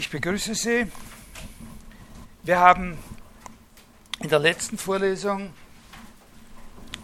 [0.00, 0.86] Ich begrüße Sie.
[2.42, 2.96] Wir haben
[4.20, 5.52] in der letzten Vorlesung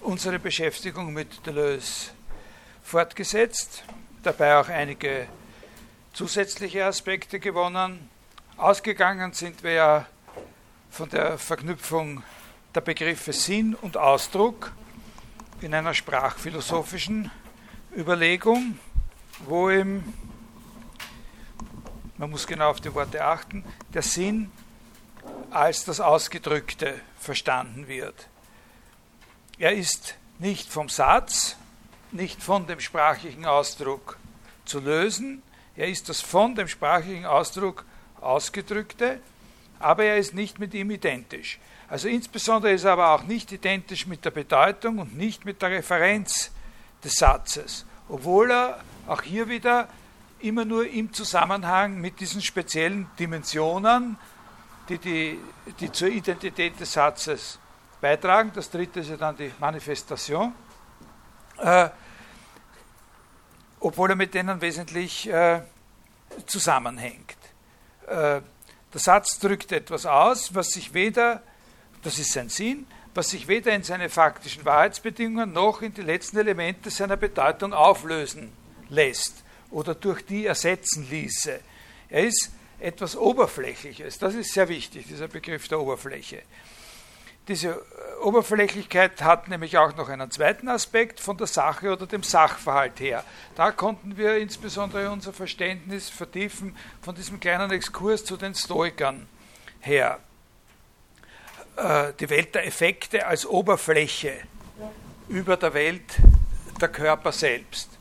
[0.00, 2.12] unsere Beschäftigung mit Deleuze
[2.82, 3.84] fortgesetzt,
[4.22, 5.26] dabei auch einige
[6.14, 8.08] zusätzliche Aspekte gewonnen.
[8.56, 10.06] Ausgegangen sind wir ja
[10.88, 12.22] von der Verknüpfung
[12.74, 14.72] der Begriffe Sinn und Ausdruck
[15.60, 17.30] in einer sprachphilosophischen
[17.94, 18.78] Überlegung,
[19.44, 20.02] wo im
[22.18, 24.50] man muss genau auf die Worte achten, der Sinn
[25.50, 28.28] als das Ausgedrückte verstanden wird.
[29.58, 31.56] Er ist nicht vom Satz,
[32.12, 34.18] nicht von dem sprachlichen Ausdruck
[34.64, 35.42] zu lösen,
[35.76, 37.84] er ist das von dem sprachlichen Ausdruck
[38.20, 39.20] Ausgedrückte,
[39.78, 41.58] aber er ist nicht mit ihm identisch.
[41.88, 45.70] Also insbesondere ist er aber auch nicht identisch mit der Bedeutung und nicht mit der
[45.70, 46.50] Referenz
[47.04, 49.88] des Satzes, obwohl er auch hier wieder
[50.40, 54.16] immer nur im Zusammenhang mit diesen speziellen Dimensionen,
[54.88, 55.38] die, die,
[55.80, 57.58] die zur Identität des Satzes
[58.00, 58.52] beitragen.
[58.54, 60.54] Das dritte ist ja dann die Manifestation.
[61.58, 61.88] Äh,
[63.80, 65.62] obwohl er mit denen wesentlich äh,
[66.46, 67.36] zusammenhängt.
[68.06, 68.40] Äh,
[68.92, 71.42] der Satz drückt etwas aus, was sich weder,
[72.02, 76.38] das ist sein Sinn, was sich weder in seine faktischen Wahrheitsbedingungen noch in die letzten
[76.38, 78.52] Elemente seiner Bedeutung auflösen
[78.88, 81.60] lässt oder durch die ersetzen ließe.
[82.08, 84.18] Er ist etwas Oberflächliches.
[84.18, 86.42] Das ist sehr wichtig, dieser Begriff der Oberfläche.
[87.48, 92.22] Diese äh, Oberflächlichkeit hat nämlich auch noch einen zweiten Aspekt von der Sache oder dem
[92.22, 93.24] Sachverhalt her.
[93.54, 99.28] Da konnten wir insbesondere unser Verständnis vertiefen von diesem kleinen Exkurs zu den Stoikern
[99.80, 100.18] her.
[101.76, 104.32] Äh, die Welt der Effekte als Oberfläche
[105.28, 106.16] über der Welt
[106.80, 107.95] der Körper selbst.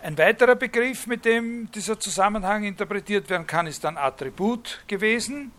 [0.00, 5.50] Ein weiterer Begriff, mit dem dieser Zusammenhang interpretiert werden kann, ist dann Attribut gewesen.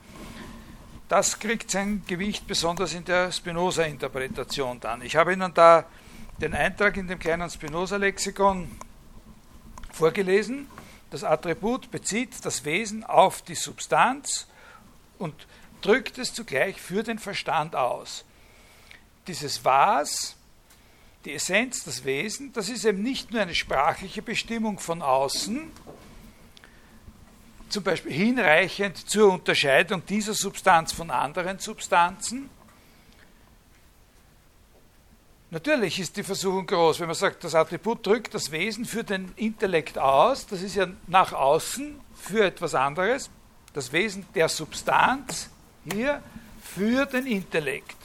[1.10, 5.02] Das kriegt sein Gewicht besonders in der Spinoza-Interpretation dann.
[5.02, 5.84] Ich habe Ihnen da
[6.40, 8.72] den Eintrag in dem kleinen Spinoza-Lexikon
[9.92, 10.68] vorgelesen.
[11.10, 14.48] Das Attribut bezieht das Wesen auf die Substanz
[15.18, 15.36] und
[15.82, 18.24] drückt es zugleich für den Verstand aus.
[19.28, 20.38] Dieses Was
[21.26, 25.72] die Essenz, das Wesen, das ist eben nicht nur eine sprachliche Bestimmung von außen,
[27.70, 32.50] zum Beispiel hinreichend zur Unterscheidung dieser Substanz von anderen Substanzen.
[35.52, 39.34] Natürlich ist die Versuchung groß, wenn man sagt, das Attribut drückt das Wesen für den
[39.36, 43.30] Intellekt aus, das ist ja nach außen für etwas anderes,
[43.74, 45.50] das Wesen der Substanz
[45.92, 46.24] hier
[46.62, 47.99] für den Intellekt.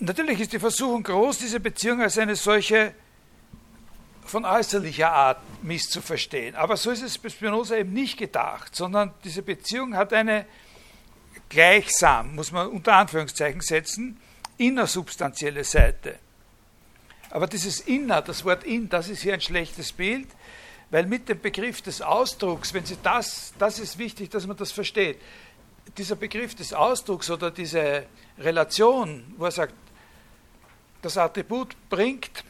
[0.00, 2.94] Natürlich ist die Versuchung groß, diese Beziehung als eine solche
[4.24, 6.54] von äußerlicher Art misszuverstehen.
[6.54, 10.46] Aber so ist es bei Spinoza eben nicht gedacht, sondern diese Beziehung hat eine
[11.50, 14.18] gleichsam, muss man unter Anführungszeichen setzen,
[14.56, 16.18] innersubstanzielle Seite.
[17.30, 20.28] Aber dieses inner, das Wort in, das ist hier ein schlechtes Bild,
[20.90, 24.72] weil mit dem Begriff des Ausdrucks, wenn Sie das, das ist wichtig, dass man das
[24.72, 25.18] versteht,
[25.98, 28.06] dieser Begriff des Ausdrucks oder diese
[28.38, 29.74] Relation, wo er sagt,
[31.02, 32.44] das Attribut bringt,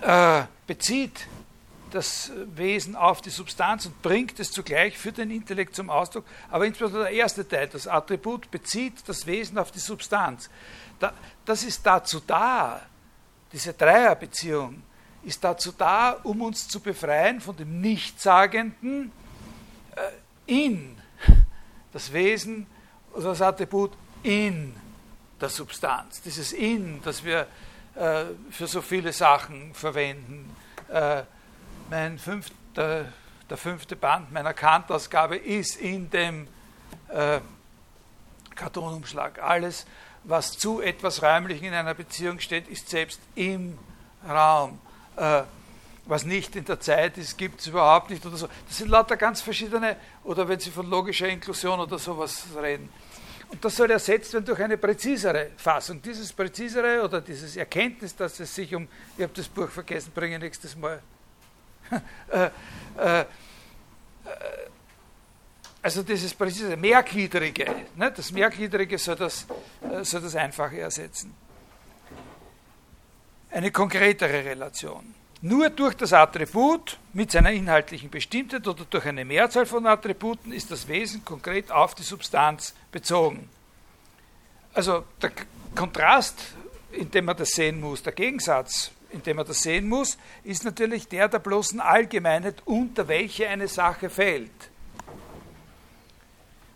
[0.00, 1.26] äh, bezieht
[1.90, 6.24] das Wesen auf die Substanz und bringt es zugleich für den Intellekt zum Ausdruck.
[6.50, 10.48] Aber insbesondere der erste Teil, das Attribut bezieht das Wesen auf die Substanz.
[10.98, 11.12] Da,
[11.44, 12.80] das ist dazu da,
[13.52, 14.82] diese Dreierbeziehung
[15.22, 19.12] ist dazu da, um uns zu befreien von dem Nichtssagenden
[19.94, 20.00] äh,
[20.46, 20.96] in
[21.92, 22.66] das Wesen
[23.12, 23.92] oder das Attribut
[24.22, 24.74] in
[25.42, 26.22] der Substanz.
[26.22, 27.46] Dieses In, das wir
[27.94, 30.56] äh, für so viele Sachen verwenden.
[30.88, 31.24] Äh,
[31.90, 33.06] mein fünfter,
[33.50, 36.48] der fünfte Band meiner Kantausgabe ist in dem
[37.08, 37.40] äh,
[38.54, 39.42] Kartonumschlag.
[39.42, 39.84] Alles,
[40.24, 43.78] was zu etwas Räumlichen in einer Beziehung steht, ist selbst im
[44.26, 44.78] Raum.
[45.16, 45.42] Äh,
[46.06, 48.48] was nicht in der Zeit ist, gibt es überhaupt nicht oder so.
[48.66, 52.88] Das sind lauter ganz verschiedene, oder wenn Sie von logischer Inklusion oder sowas reden.
[53.52, 56.00] Und das soll ersetzt werden durch eine präzisere Fassung.
[56.00, 60.38] Dieses präzisere oder dieses Erkenntnis, dass es sich um, ich habe das Buch vergessen, bringe
[60.38, 61.02] nächstes Mal.
[62.30, 62.46] äh,
[62.96, 63.24] äh,
[65.82, 68.10] also dieses präzise, mehrgliedrige, ne?
[68.10, 69.46] das mehrgliedrige soll das,
[69.82, 71.34] äh, soll das Einfache ersetzen.
[73.50, 75.14] Eine konkretere Relation.
[75.42, 80.70] Nur durch das Attribut mit seiner inhaltlichen Bestimmtheit oder durch eine Mehrzahl von Attributen ist
[80.70, 83.48] das Wesen konkret auf die Substanz bezogen.
[84.72, 85.32] Also der
[85.74, 86.54] Kontrast,
[86.92, 90.64] in dem man das sehen muss, der Gegensatz in dem man das sehen muss, ist
[90.64, 94.50] natürlich der der bloßen Allgemeinheit, unter welche eine Sache fällt.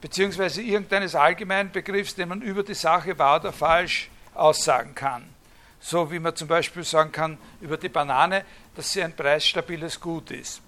[0.01, 5.36] Beziehungsweise irgendeines allgemeinen Begriffs, den man über die Sache wahr oder falsch aussagen kann.
[5.81, 8.45] So wie man zum Beispiel sagen kann über die Banane,
[8.75, 10.61] dass sie ein preisstabiles Gut ist.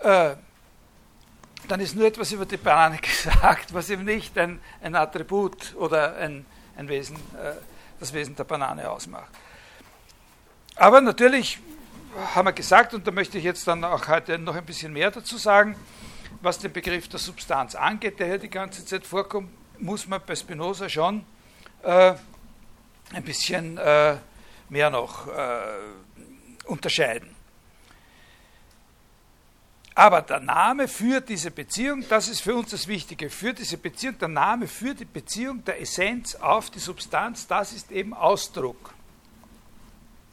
[0.00, 0.36] Äh,
[1.68, 6.16] dann ist nur etwas über die Banane gesagt, was eben nicht ein, ein Attribut oder
[6.16, 6.46] ein,
[6.76, 7.54] ein Wesen, äh,
[7.98, 9.30] das Wesen der Banane ausmacht.
[10.76, 11.58] Aber natürlich
[12.34, 15.10] haben wir gesagt, und da möchte ich jetzt dann auch heute noch ein bisschen mehr
[15.10, 15.76] dazu sagen,
[16.40, 20.34] was den Begriff der Substanz angeht, der hier die ganze Zeit vorkommt, muss man bei
[20.34, 21.24] Spinoza schon
[21.82, 22.14] äh,
[23.12, 24.16] ein bisschen äh,
[24.68, 25.60] mehr noch äh,
[26.64, 27.34] unterscheiden.
[29.94, 34.18] Aber der Name für diese Beziehung, das ist für uns das Wichtige, für diese Beziehung,
[34.18, 38.94] der Name für die Beziehung der Essenz auf die Substanz, das ist eben Ausdruck.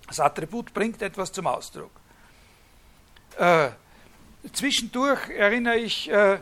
[0.08, 1.92] Das Attribut bringt etwas zum Ausdruck.
[3.38, 3.70] Äh,
[4.54, 6.40] zwischendurch erinnere ich äh,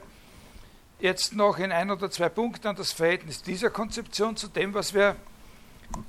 [0.99, 4.93] jetzt noch in ein oder zwei Punkten an das Verhältnis dieser Konzeption zu dem, was
[4.93, 5.15] wir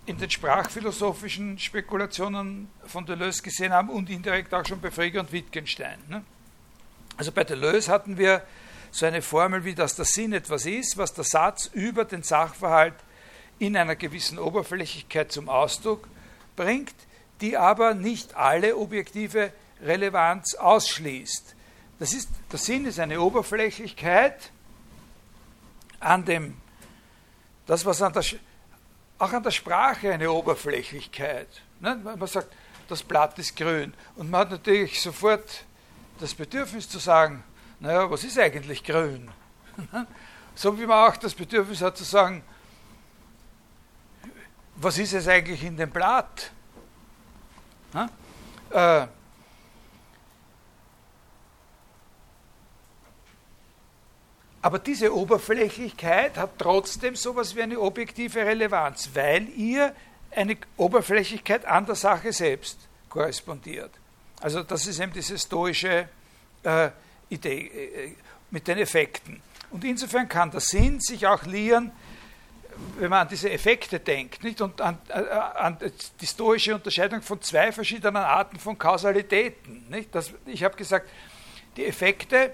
[0.07, 5.33] in den sprachphilosophischen Spekulationen von Deleuze gesehen haben und indirekt auch schon bei Frege und
[5.33, 5.99] Wittgenstein.
[6.09, 6.25] Ne?
[7.17, 8.43] Also bei Deleuze hatten wir
[8.91, 12.95] so eine Formel wie, dass der Sinn etwas ist, was der Satz über den Sachverhalt
[13.59, 16.09] in einer gewissen Oberflächlichkeit zum Ausdruck
[16.57, 16.95] bringt,
[17.41, 19.53] die aber nicht alle objektive
[19.83, 21.55] Relevanz ausschließt.
[21.99, 24.51] Das ist, der Sinn ist eine Oberflächlichkeit
[26.01, 26.57] an dem,
[27.67, 28.25] das was an der,
[29.19, 31.49] auch an der Sprache eine Oberflächlichkeit.
[31.81, 31.97] Ne?
[31.97, 32.49] Man sagt,
[32.89, 33.95] das Blatt ist grün.
[34.17, 35.65] Und man hat natürlich sofort
[36.21, 37.43] das Bedürfnis zu sagen,
[37.81, 39.31] naja, was ist eigentlich grün?
[40.55, 42.43] so wie man auch das Bedürfnis hat zu sagen,
[44.77, 46.51] was ist es eigentlich in dem Blatt?
[48.71, 49.07] Äh,
[54.67, 59.95] aber diese Oberflächlichkeit hat trotzdem so etwas wie eine objektive Relevanz, weil ihr
[60.33, 62.77] eine Oberflächlichkeit an der Sache selbst
[63.09, 63.93] korrespondiert.
[64.41, 66.09] Also das ist eben diese stoische
[66.65, 66.91] äh,
[67.29, 68.13] Idee äh,
[68.51, 69.41] mit den Effekten.
[69.71, 71.93] Und insofern kann der Sinn sich auch lieren,
[72.99, 74.61] wenn man an diese Effekte denkt, nicht?
[74.61, 75.79] und an, äh, an
[76.21, 79.89] die stoische Unterscheidung von zwei verschiedenen Arten von Kausalitäten.
[79.91, 80.13] Nicht?
[80.13, 81.09] Das, ich habe gesagt,
[81.77, 82.51] die Effekte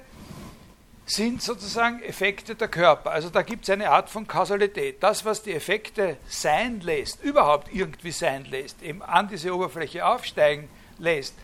[1.14, 3.10] sind sozusagen Effekte der Körper.
[3.10, 5.02] Also da gibt es eine Art von Kausalität.
[5.02, 10.68] Das, was die Effekte sein lässt, überhaupt irgendwie sein lässt, eben an diese Oberfläche aufsteigen
[10.98, 11.34] lässt,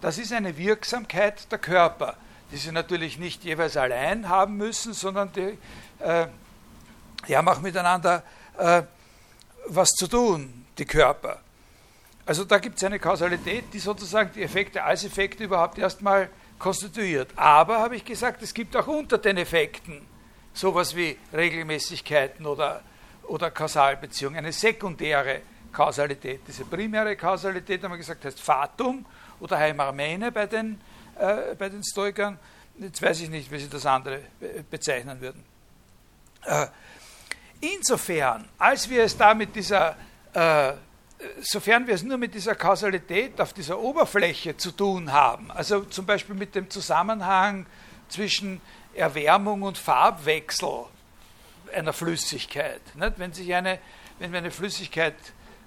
[0.00, 2.16] das ist eine Wirksamkeit der Körper,
[2.52, 5.58] die sie natürlich nicht jeweils allein haben müssen, sondern die,
[5.98, 6.28] äh,
[7.26, 8.22] die haben auch miteinander
[8.56, 8.82] äh,
[9.66, 11.40] was zu tun, die Körper.
[12.24, 17.30] Also da gibt es eine Kausalität, die sozusagen die Effekte als Effekte überhaupt erstmal konstituiert.
[17.36, 20.06] Aber, habe ich gesagt, es gibt auch unter den Effekten
[20.52, 22.82] sowas wie Regelmäßigkeiten oder,
[23.24, 26.40] oder Kausalbeziehungen, eine sekundäre Kausalität.
[26.46, 29.04] Diese primäre Kausalität, haben wir gesagt, heißt Fatum
[29.40, 30.80] oder Heimarmene bei den,
[31.18, 32.38] äh, bei den Stoikern.
[32.78, 34.20] Jetzt weiß ich nicht, wie sie das andere
[34.70, 35.44] bezeichnen würden.
[36.44, 36.66] Äh,
[37.60, 39.96] insofern, als wir es da mit dieser,
[40.32, 40.72] äh,
[41.40, 46.06] sofern wir es nur mit dieser Kausalität auf dieser Oberfläche zu tun haben, also zum
[46.06, 47.66] Beispiel mit dem Zusammenhang
[48.08, 48.60] zwischen
[48.94, 50.86] Erwärmung und Farbwechsel
[51.74, 52.80] einer Flüssigkeit.
[52.94, 53.18] Nicht?
[53.18, 53.78] Wenn, sich eine,
[54.18, 55.14] wenn wir eine Flüssigkeit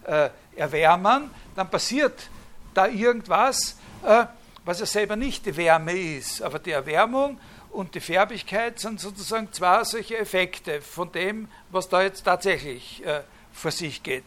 [0.06, 2.30] äh, erwärmen, dann passiert
[2.74, 4.26] da irgendwas, äh,
[4.66, 7.40] was ja selber nicht die Wärme ist, aber die Erwärmung
[7.72, 13.22] und die Färbigkeit sind sozusagen zwei solche Effekte von dem, was da jetzt tatsächlich äh,
[13.54, 14.24] vor sich geht.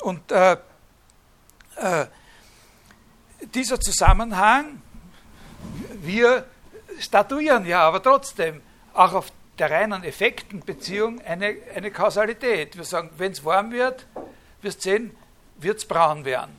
[0.00, 0.56] Und äh,
[1.76, 2.06] äh,
[3.54, 4.82] dieser Zusammenhang,
[6.02, 6.46] wir
[6.98, 8.60] statuieren ja aber trotzdem
[8.94, 12.76] auch auf der reinen Effektenbeziehung eine, eine Kausalität.
[12.76, 14.06] Wir sagen, wenn es warm wird,
[14.62, 15.16] wirst sehen,
[15.58, 16.54] wird es braun werden.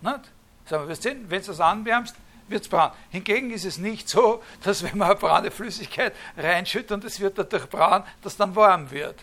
[0.00, 0.20] Nicht?
[0.66, 2.16] Sagen wir, sehen, wenn du es anwärmst,
[2.48, 2.90] wird es braun.
[3.10, 7.38] Hingegen ist es nicht so, dass wenn man eine braune Flüssigkeit reinschüttet und es wird
[7.38, 9.20] dadurch braun, dass dann warm wird.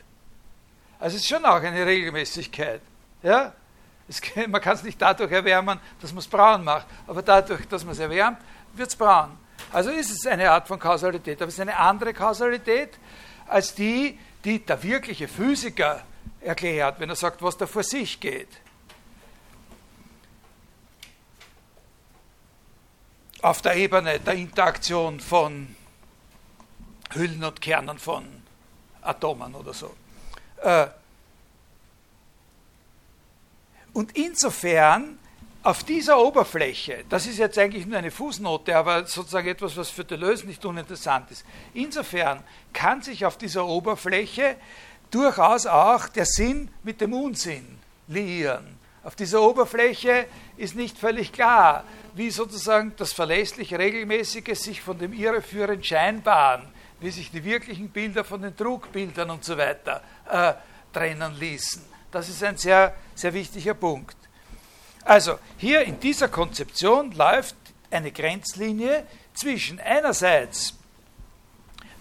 [0.99, 2.81] Also es ist schon auch eine Regelmäßigkeit.
[3.21, 3.53] Ja?
[4.07, 7.83] Es, man kann es nicht dadurch erwärmen, dass man es braun macht, aber dadurch, dass
[7.83, 8.39] man es erwärmt,
[8.73, 9.38] wird es braun.
[9.71, 12.97] Also ist es eine Art von Kausalität, aber es ist eine andere Kausalität
[13.47, 16.03] als die, die der wirkliche Physiker
[16.41, 18.47] erklärt, wenn er sagt, was da vor sich geht.
[23.41, 25.75] auf der Ebene der Interaktion von
[27.13, 28.25] Hüllen und Kernen von
[29.01, 29.95] Atomen oder so.
[30.61, 30.88] Äh,
[34.00, 35.20] und insofern
[35.62, 40.06] auf dieser Oberfläche, das ist jetzt eigentlich nur eine Fußnote, aber sozusagen etwas, was für
[40.06, 41.44] Deleuze nicht uninteressant ist.
[41.74, 42.41] Insofern
[42.72, 44.56] kann sich auf dieser Oberfläche
[45.12, 47.77] durchaus auch der Sinn mit dem Unsinn
[48.08, 48.79] liieren.
[49.03, 55.12] Auf dieser Oberfläche ist nicht völlig klar, wie sozusagen das verlässlich Regelmäßige sich von dem
[55.12, 56.70] irreführend Scheinbaren,
[57.01, 60.01] wie sich die wirklichen Bilder von den Trugbildern und so weiter
[60.32, 60.53] äh,
[60.94, 61.88] trennen ließen.
[62.11, 64.17] Das ist ein sehr, sehr wichtiger Punkt.
[65.05, 67.55] Also hier in dieser Konzeption läuft
[67.91, 70.75] eine Grenzlinie zwischen einerseits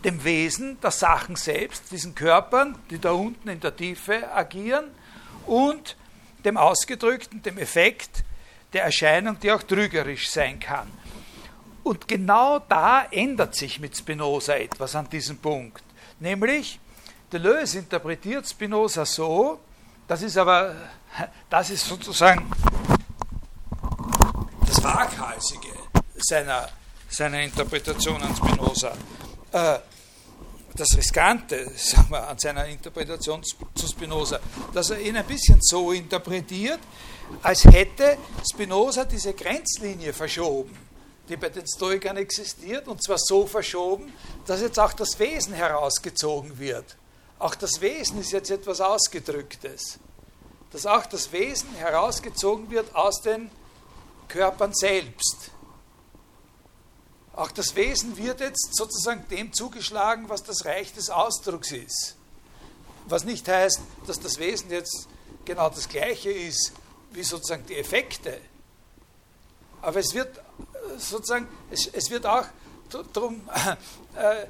[0.04, 4.90] dem Wesen der Sachen selbst, diesen Körpern, die da unten in der Tiefe agieren,
[5.46, 5.96] und
[6.44, 8.22] dem Ausgedrückten, dem Effekt
[8.72, 10.88] der Erscheinung, die auch trügerisch sein kann.
[11.82, 15.82] Und genau da ändert sich mit Spinoza etwas an diesem Punkt.
[16.20, 16.78] Nämlich,
[17.32, 19.58] Deleuze interpretiert Spinoza so,
[20.08, 20.74] das ist aber,
[21.50, 22.50] das ist sozusagen
[24.66, 25.68] das Waghalsige
[26.16, 26.68] seiner,
[27.08, 28.92] seiner Interpretation an Spinoza.
[29.52, 29.78] Äh,
[30.74, 34.40] das Riskante sagen wir, an seiner Interpretation zu Spinoza,
[34.72, 36.80] dass er ihn ein bisschen so interpretiert,
[37.42, 38.16] als hätte
[38.50, 40.74] Spinoza diese Grenzlinie verschoben,
[41.28, 44.12] die bei den Stoikern existiert, und zwar so verschoben,
[44.46, 46.96] dass jetzt auch das Wesen herausgezogen wird.
[47.38, 49.98] Auch das Wesen ist jetzt etwas Ausgedrücktes.
[50.72, 53.50] Dass auch das Wesen herausgezogen wird aus den
[54.28, 55.50] Körpern selbst.
[57.34, 62.16] Auch das Wesen wird jetzt sozusagen dem zugeschlagen, was das Reich des Ausdrucks ist.
[63.06, 65.08] Was nicht heißt, dass das Wesen jetzt
[65.44, 66.72] genau das gleiche ist
[67.12, 68.40] wie sozusagen die Effekte.
[69.80, 70.40] Aber es wird
[70.98, 72.44] sozusagen, es, es wird auch
[73.12, 73.48] darum,
[74.16, 74.46] äh,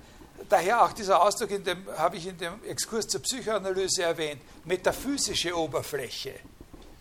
[0.49, 1.51] daher auch dieser Ausdruck,
[1.97, 6.35] habe ich in dem Exkurs zur Psychoanalyse erwähnt, metaphysische Oberfläche.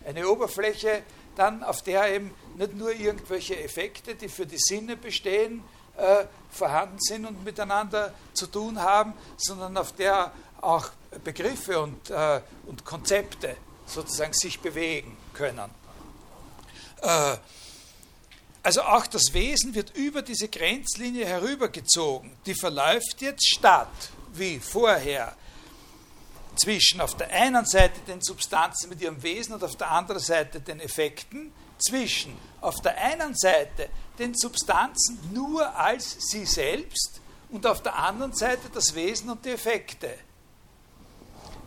[0.04, 1.02] Eine Oberfläche,
[1.36, 5.62] dann, auf der eben nicht nur irgendwelche Effekte, die für die Sinne bestehen,
[5.96, 10.90] äh, vorhanden sind und miteinander zu tun haben, sondern auf der auch
[11.24, 15.70] Begriffe und, äh, und Konzepte sozusagen sich bewegen können.
[17.00, 17.36] Äh,
[18.68, 22.30] also auch das Wesen wird über diese Grenzlinie herübergezogen.
[22.44, 23.88] Die verläuft jetzt statt,
[24.34, 25.34] wie vorher,
[26.54, 30.60] zwischen auf der einen Seite den Substanzen mit ihrem Wesen und auf der anderen Seite
[30.60, 37.82] den Effekten, zwischen auf der einen Seite den Substanzen nur als sie selbst und auf
[37.82, 40.10] der anderen Seite das Wesen und die Effekte.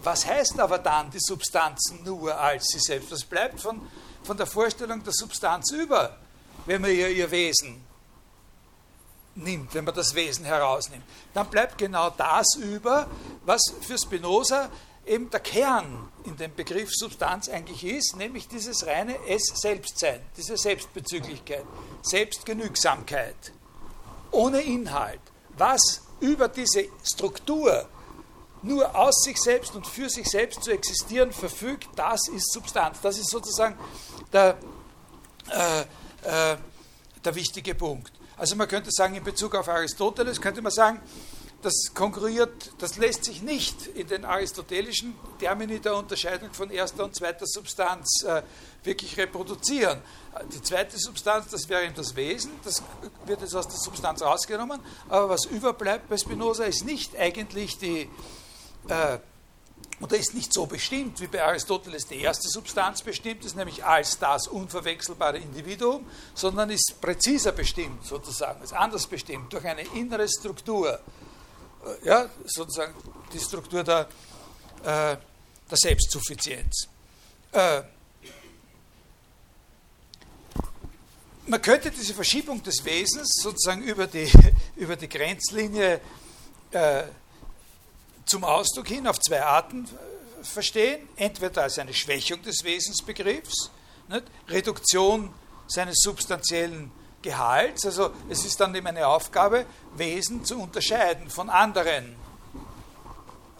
[0.03, 3.11] Was heißt aber dann die Substanzen nur als sie selbst?
[3.11, 3.81] Was bleibt von,
[4.21, 6.19] von der Vorstellung der Substanz über,
[6.65, 7.83] wenn man ihr, ihr Wesen
[9.35, 11.03] nimmt, wenn man das Wesen herausnimmt?
[11.33, 13.07] Dann bleibt genau das über,
[13.45, 14.69] was für Spinoza
[15.05, 21.65] eben der Kern in dem Begriff Substanz eigentlich ist, nämlich dieses reine Es-Selbstsein, diese Selbstbezüglichkeit,
[22.03, 23.51] Selbstgenügsamkeit,
[24.31, 25.21] ohne Inhalt.
[25.57, 27.87] Was über diese Struktur
[28.61, 33.01] nur aus sich selbst und für sich selbst zu existieren verfügt, das ist Substanz.
[33.01, 33.77] Das ist sozusagen
[34.31, 34.57] der,
[35.49, 35.85] äh,
[36.23, 36.57] äh,
[37.23, 38.11] der wichtige Punkt.
[38.37, 40.99] Also man könnte sagen, in Bezug auf Aristoteles könnte man sagen,
[41.61, 47.15] das konkurriert, das lässt sich nicht in den aristotelischen Termini der Unterscheidung von erster und
[47.15, 48.41] zweiter Substanz äh,
[48.83, 50.01] wirklich reproduzieren.
[50.53, 52.81] Die zweite Substanz, das wäre eben das Wesen, das
[53.25, 58.09] wird jetzt aus der Substanz rausgenommen, aber was überbleibt bei Spinoza ist nicht eigentlich die,
[58.87, 59.19] äh,
[60.01, 64.17] oder ist nicht so bestimmt, wie bei Aristoteles die erste Substanz bestimmt ist, nämlich als
[64.17, 70.99] das unverwechselbare Individuum, sondern ist präziser bestimmt sozusagen, ist anders bestimmt durch eine innere Struktur
[71.85, 72.93] äh, ja, sozusagen
[73.33, 74.07] die Struktur der,
[74.83, 75.17] äh,
[75.69, 76.87] der Selbstsuffizienz.
[77.51, 77.83] Äh,
[81.47, 84.31] man könnte diese Verschiebung des Wesens sozusagen über die,
[84.75, 85.99] über die Grenzlinie
[86.71, 87.03] äh,
[88.31, 91.05] zum Ausdruck hin auf zwei Arten äh, verstehen.
[91.17, 93.69] Entweder als eine Schwächung des Wesensbegriffs,
[94.07, 94.23] nicht?
[94.47, 95.33] Reduktion
[95.67, 97.85] seines substanziellen Gehalts.
[97.85, 99.65] Also es ist dann eben eine Aufgabe,
[99.97, 102.15] Wesen zu unterscheiden von anderen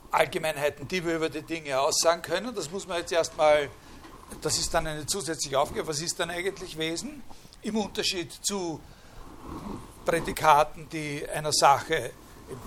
[0.10, 2.56] Allgemeinheiten, die wir über die Dinge aussagen können.
[2.56, 3.70] Das muss man jetzt erstmal,
[4.42, 5.86] das ist dann eine zusätzliche Aufgabe.
[5.86, 7.24] Was ist dann eigentlich Wesen?
[7.62, 8.80] Im Unterschied zu
[10.06, 12.12] Prädikaten, die einer Sache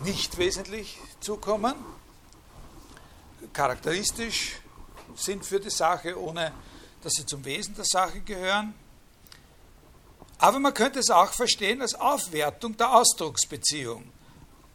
[0.05, 1.75] nicht wesentlich zukommen,
[3.53, 4.61] charakteristisch
[5.17, 6.53] sind für die Sache, ohne
[7.03, 8.75] dass sie zum Wesen der Sache gehören.
[10.39, 14.05] Aber man könnte es auch verstehen als Aufwertung der Ausdrucksbeziehung.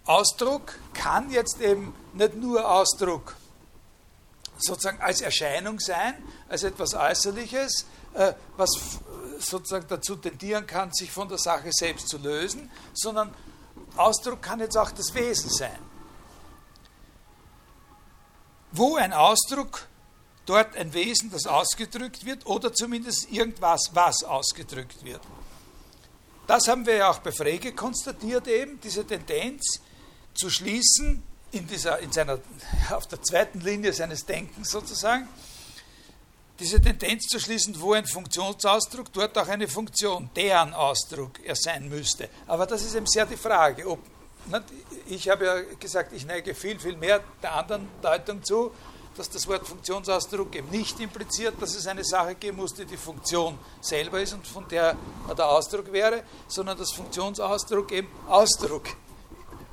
[0.06, 3.36] Ausdruck kann jetzt eben nicht nur Ausdruck
[4.58, 6.16] sozusagen als Erscheinung sein,
[6.48, 9.00] als etwas Äußerliches, äh, was
[9.40, 13.34] sozusagen dazu tendieren kann, sich von der Sache selbst zu lösen, sondern
[13.96, 15.89] Ausdruck kann jetzt auch das Wesen sein.
[18.72, 19.88] Wo ein Ausdruck,
[20.46, 25.22] dort ein Wesen, das ausgedrückt wird, oder zumindest irgendwas, was ausgedrückt wird.
[26.48, 29.80] Das haben wir ja auch bei Frege konstatiert, eben diese Tendenz
[30.34, 31.22] zu schließen,
[31.52, 32.40] in dieser, in seiner,
[32.92, 35.28] auf der zweiten Linie seines Denkens sozusagen,
[36.60, 41.88] diese Tendenz zu schließen, wo ein Funktionsausdruck, dort auch eine Funktion, deren Ausdruck er sein
[41.88, 42.30] müsste.
[42.48, 43.88] Aber das ist eben sehr die Frage.
[43.88, 44.00] Ob,
[45.08, 48.72] ich habe ja gesagt, ich neige viel, viel mehr der anderen Deutung zu,
[49.16, 52.98] dass das Wort Funktionsausdruck eben nicht impliziert, dass es eine Sache geben muss, die die
[52.98, 54.96] Funktion selber ist und von der
[55.38, 58.84] der Ausdruck wäre, sondern dass Funktionsausdruck eben Ausdruck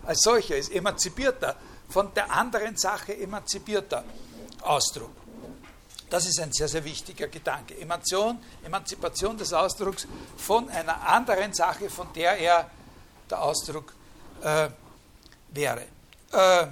[0.05, 1.57] als solcher ist, emanzipierter,
[1.89, 4.05] von der anderen Sache emanzipierter
[4.63, 5.11] Ausdruck.
[6.11, 7.79] Das ist ein sehr, sehr wichtiger Gedanke.
[7.79, 10.07] Emanzipation, Emanzipation des Ausdrucks
[10.37, 12.71] von einer anderen Sache, von der er
[13.29, 13.93] der Ausdruck
[14.47, 14.71] äh,
[15.51, 15.83] wäre.
[16.33, 16.67] Äh,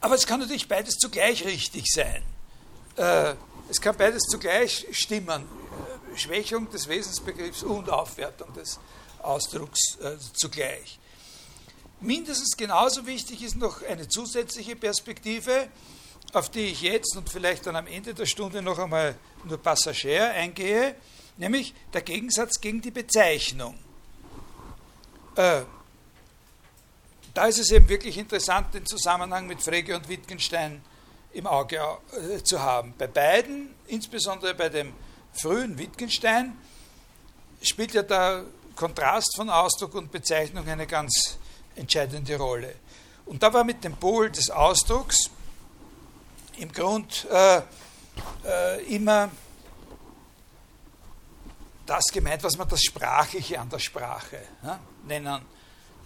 [0.00, 2.22] aber es kann natürlich beides zugleich richtig sein.
[2.96, 3.34] Äh,
[3.70, 5.44] es kann beides zugleich stimmen.
[6.16, 8.78] Schwächung des Wesensbegriffs und Aufwertung des
[9.22, 10.98] Ausdrucks äh, zugleich.
[12.00, 15.68] Mindestens genauso wichtig ist noch eine zusätzliche Perspektive,
[16.32, 20.30] auf die ich jetzt und vielleicht dann am Ende der Stunde noch einmal nur passagier
[20.30, 20.94] eingehe,
[21.36, 23.78] nämlich der Gegensatz gegen die Bezeichnung.
[25.36, 25.62] Äh,
[27.34, 30.80] da ist es eben wirklich interessant, den Zusammenhang mit Frege und Wittgenstein
[31.32, 31.80] im Auge
[32.12, 32.94] äh, zu haben.
[32.96, 34.92] Bei beiden, insbesondere bei dem
[35.32, 36.56] frühen Wittgenstein,
[37.60, 38.44] spielt ja der
[38.76, 41.38] Kontrast von Ausdruck und Bezeichnung eine ganz
[41.74, 42.76] entscheidende Rolle.
[43.26, 45.30] Und da war mit dem Pol des Ausdrucks
[46.58, 47.62] im Grund äh,
[48.44, 49.28] äh, immer
[51.84, 55.53] das gemeint, was man das Sprachliche an der Sprache ja, nennen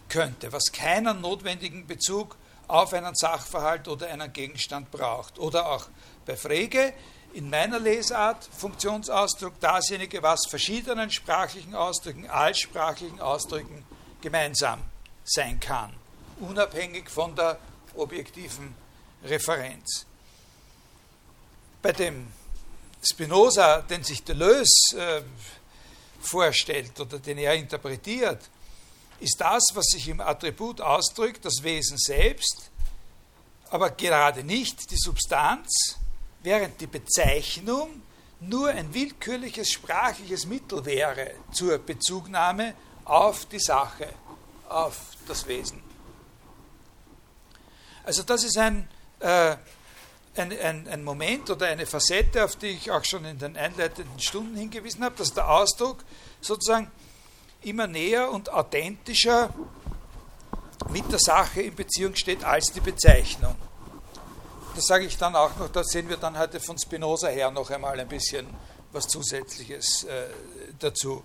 [0.08, 5.38] könnte, was keinen notwendigen Bezug auf einen Sachverhalt oder einen Gegenstand braucht.
[5.38, 5.88] Oder auch
[6.26, 6.92] bei Frege
[7.33, 13.85] in meiner Lesart Funktionsausdruck dasjenige, was verschiedenen sprachlichen Ausdrücken als sprachlichen Ausdrücken
[14.20, 14.80] gemeinsam
[15.24, 15.92] sein kann,
[16.40, 17.59] unabhängig von der
[17.94, 18.74] objektiven
[19.24, 20.06] Referenz
[21.83, 22.28] bei dem
[23.02, 25.22] Spinoza, den sich Deleuze äh,
[26.20, 28.50] vorstellt oder den er interpretiert,
[29.20, 32.70] ist das, was sich im Attribut ausdrückt, das Wesen selbst,
[33.70, 35.98] aber gerade nicht die Substanz,
[36.42, 38.02] während die Bezeichnung
[38.40, 44.09] nur ein willkürliches sprachliches Mittel wäre zur Bezugnahme auf die Sache,
[44.68, 45.83] auf das Wesen.
[48.04, 48.88] Also das ist ein
[49.20, 49.57] äh,
[50.38, 54.18] ein, ein, ein Moment oder eine Facette, auf die ich auch schon in den einleitenden
[54.20, 56.04] Stunden hingewiesen habe, dass der Ausdruck
[56.40, 56.90] sozusagen
[57.62, 59.53] immer näher und authentischer
[60.90, 63.57] mit der Sache in Beziehung steht als die Bezeichnung.
[64.75, 67.71] Das sage ich dann auch noch, da sehen wir dann heute von Spinoza her noch
[67.71, 68.47] einmal ein bisschen
[68.92, 70.29] was Zusätzliches äh,
[70.79, 71.23] dazu.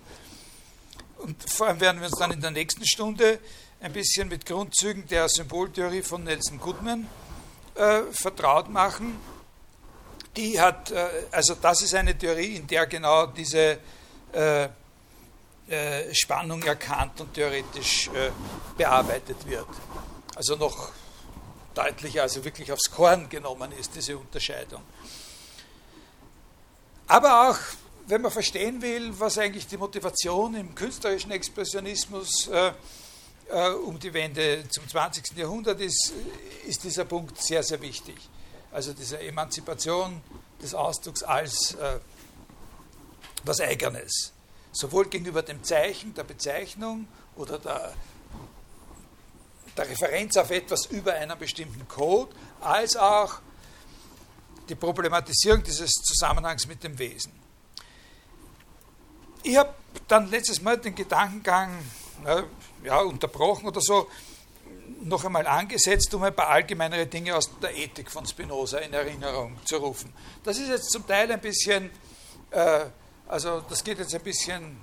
[1.19, 3.39] Und vor allem werden wir uns dann in der nächsten Stunde
[3.79, 7.07] ein bisschen mit Grundzügen der Symboltheorie von Nelson Goodman
[7.75, 9.19] äh, vertraut machen.
[10.35, 13.77] Die hat, äh, also das ist eine Theorie, in der genau diese
[15.69, 18.31] äh, Spannung erkannt und theoretisch äh,
[18.77, 19.67] bearbeitet wird.
[20.35, 20.91] Also noch
[21.73, 24.81] deutlicher, also wirklich aufs Korn genommen ist, diese Unterscheidung.
[27.07, 27.57] Aber auch,
[28.07, 32.73] wenn man verstehen will, was eigentlich die Motivation im künstlerischen Expressionismus äh,
[33.85, 35.37] um die Wende zum 20.
[35.37, 36.11] Jahrhundert ist,
[36.67, 38.17] ist dieser Punkt sehr, sehr wichtig.
[38.71, 40.21] Also diese Emanzipation
[40.61, 41.77] des Ausdrucks als
[43.43, 44.32] was Eigenes.
[44.73, 47.93] Sowohl gegenüber dem Zeichen, der Bezeichnung oder der,
[49.77, 53.39] der Referenz auf etwas über einen bestimmten Code, als auch
[54.67, 57.31] die Problematisierung dieses Zusammenhangs mit dem Wesen.
[59.43, 59.73] Ich habe
[60.07, 61.77] dann letztes Mal den Gedankengang,
[62.83, 64.07] ja, unterbrochen oder so,
[65.01, 69.57] noch einmal angesetzt, um ein paar allgemeinere Dinge aus der Ethik von Spinoza in Erinnerung
[69.65, 70.13] zu rufen.
[70.43, 71.89] Das ist jetzt zum Teil ein bisschen,
[72.51, 72.85] äh,
[73.27, 74.77] also das geht jetzt ein bisschen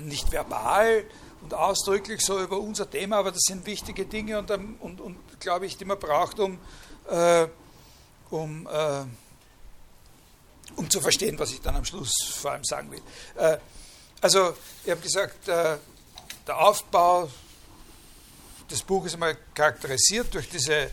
[0.00, 1.04] nicht verbal
[1.42, 5.66] und ausdrücklich so über unser Thema, aber das sind wichtige Dinge und, und, und glaube
[5.66, 6.58] ich, die man braucht, um,
[7.10, 7.46] äh,
[8.30, 9.04] um, äh,
[10.76, 13.02] um zu verstehen, was ich dann am Schluss vor allem sagen will.
[13.36, 13.58] Äh,
[14.20, 14.54] also,
[14.84, 15.78] ich habe gesagt, äh,
[16.46, 17.30] der Aufbau
[18.70, 20.90] des Buches einmal charakterisiert durch diese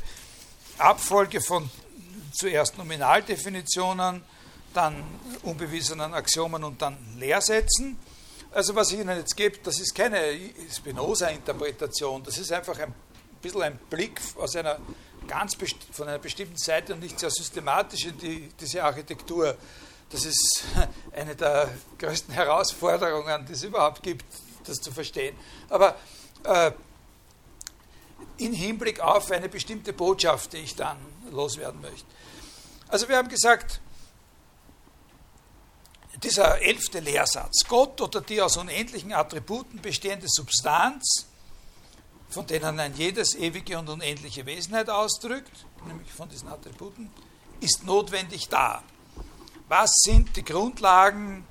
[0.78, 1.70] Abfolge von
[2.34, 4.24] zuerst Nominaldefinitionen,
[4.78, 5.04] dann
[5.42, 7.98] unbewiesenen Axiomen und dann Leersätzen.
[8.52, 10.40] Also was ich Ihnen jetzt gebe, das ist keine
[10.72, 12.94] Spinoza-Interpretation, das ist einfach ein
[13.42, 14.78] bisschen ein Blick aus einer
[15.28, 15.58] ganz
[15.92, 19.58] von einer bestimmten Seite und nicht sehr systematisch in die, diese Architektur.
[20.12, 20.64] Das ist
[21.12, 24.26] eine der größten Herausforderungen, die es überhaupt gibt,
[24.66, 25.36] das zu verstehen.
[25.70, 25.96] Aber
[26.44, 26.72] äh,
[28.38, 30.98] in Hinblick auf eine bestimmte Botschaft, die ich dann
[31.32, 32.06] loswerden möchte.
[32.90, 33.82] Also wir haben gesagt,
[36.24, 41.28] dieser elfte Lehrsatz, Gott oder die aus unendlichen Attributen bestehende Substanz,
[42.30, 47.12] von denen ein jedes ewige und unendliche Wesenheit ausdrückt, nämlich von diesen Attributen,
[47.62, 48.84] ist notwendig da.
[49.68, 51.46] Was sind die Grundlagen,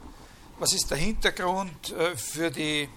[0.58, 2.88] was ist der Hintergrund äh, für die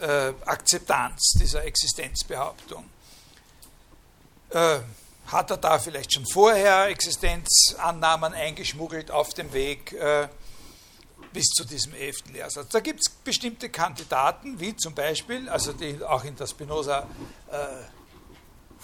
[0.00, 2.84] äh, Akzeptanz dieser Existenzbehauptung?
[4.50, 4.78] Äh,
[5.26, 9.92] hat er da vielleicht schon vorher Existenzannahmen eingeschmuggelt auf dem Weg
[11.32, 12.68] bis zu diesem elften Lehrsatz?
[12.70, 17.06] Da gibt es bestimmte Kandidaten, wie zum Beispiel, also die auch in der Spinoza
[17.50, 17.56] äh,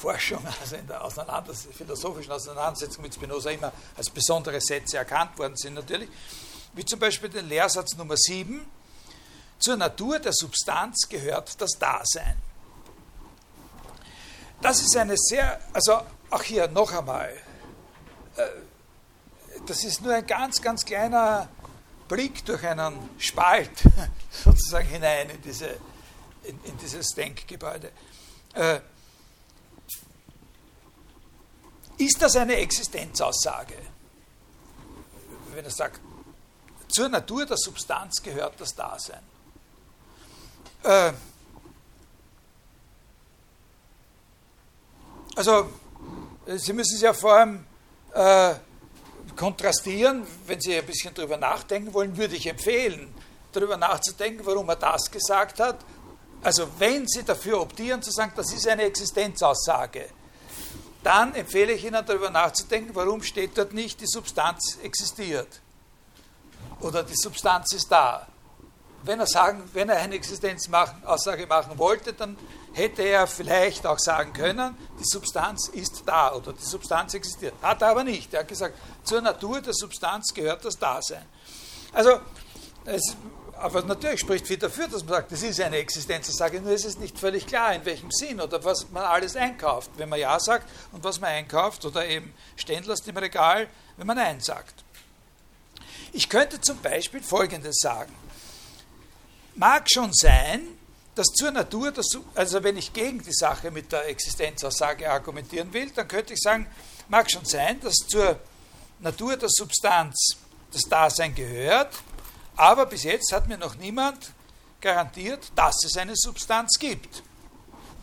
[0.05, 5.75] also in der Auseinanders philosophischen Auseinandersetzung mit Spinoza immer als besondere Sätze erkannt worden sind
[5.75, 6.09] natürlich,
[6.73, 8.67] wie zum Beispiel den Lehrsatz Nummer 7,
[9.59, 12.37] zur Natur der Substanz gehört das Dasein.
[14.61, 16.01] Das ist eine sehr, also
[16.31, 17.31] auch hier noch einmal,
[18.37, 18.43] äh,
[19.67, 21.49] das ist nur ein ganz, ganz kleiner
[22.13, 23.71] Blick durch einen Spalt
[24.31, 25.79] sozusagen hinein in, diese,
[26.43, 27.91] in, in dieses Denkgebäude.
[28.53, 28.81] Äh,
[31.97, 33.79] ist das eine Existenzaussage?
[35.55, 36.01] Wenn er sagt,
[36.89, 39.23] zur Natur der Substanz gehört das Dasein.
[40.83, 41.13] Äh,
[45.35, 45.71] also,
[46.47, 47.65] Sie müssen es ja vor allem
[48.13, 48.55] äh,
[49.37, 50.27] kontrastieren.
[50.47, 53.13] Wenn Sie ein bisschen darüber nachdenken wollen, würde ich empfehlen,
[53.53, 55.79] darüber nachzudenken, warum er das gesagt hat.
[56.43, 60.09] Also, wenn Sie dafür optieren, zu sagen, das ist eine Existenzaussage,
[61.03, 65.61] dann empfehle ich Ihnen darüber nachzudenken, warum steht dort nicht, die Substanz existiert
[66.81, 68.27] oder die Substanz ist da
[69.05, 72.37] wenn er, sagen, wenn er eine Existenzaussage machen wollte, dann
[72.73, 77.55] hätte er vielleicht auch sagen können, die Substanz ist da oder die Substanz existiert.
[77.63, 78.33] Hat er aber nicht.
[78.35, 81.25] Er hat gesagt, zur Natur der Substanz gehört das Dasein.
[81.93, 82.21] Also,
[82.85, 83.17] es,
[83.55, 86.99] aber natürlich spricht viel dafür, dass man sagt, das ist eine Existenzaussage, nur ist es
[86.99, 90.69] nicht völlig klar, in welchem Sinn oder was man alles einkauft, wenn man Ja sagt
[90.91, 94.83] und was man einkauft oder eben stehen im Regal, wenn man Nein sagt.
[96.13, 98.13] Ich könnte zum Beispiel Folgendes sagen.
[99.55, 100.67] Mag schon sein,
[101.15, 101.93] dass zur Natur,
[102.35, 106.67] also wenn ich gegen die Sache mit der Existenzaussage argumentieren will, dann könnte ich sagen,
[107.09, 108.39] mag schon sein, dass zur
[109.01, 110.37] Natur der Substanz
[110.73, 111.95] das Dasein gehört,
[112.57, 114.33] aber bis jetzt hat mir noch niemand
[114.81, 117.23] garantiert, dass es eine Substanz gibt.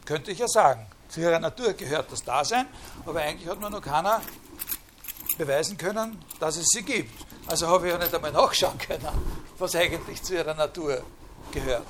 [0.06, 0.86] Könnte ich ja sagen.
[1.10, 2.68] Zu ihrer Natur gehört das Dasein,
[3.06, 4.22] aber eigentlich hat mir noch keiner
[5.40, 7.26] beweisen können, dass es sie gibt.
[7.48, 9.08] Also habe ich ja nicht einmal nachschauen können,
[9.58, 11.02] was eigentlich zu ihrer Natur
[11.52, 11.86] gehört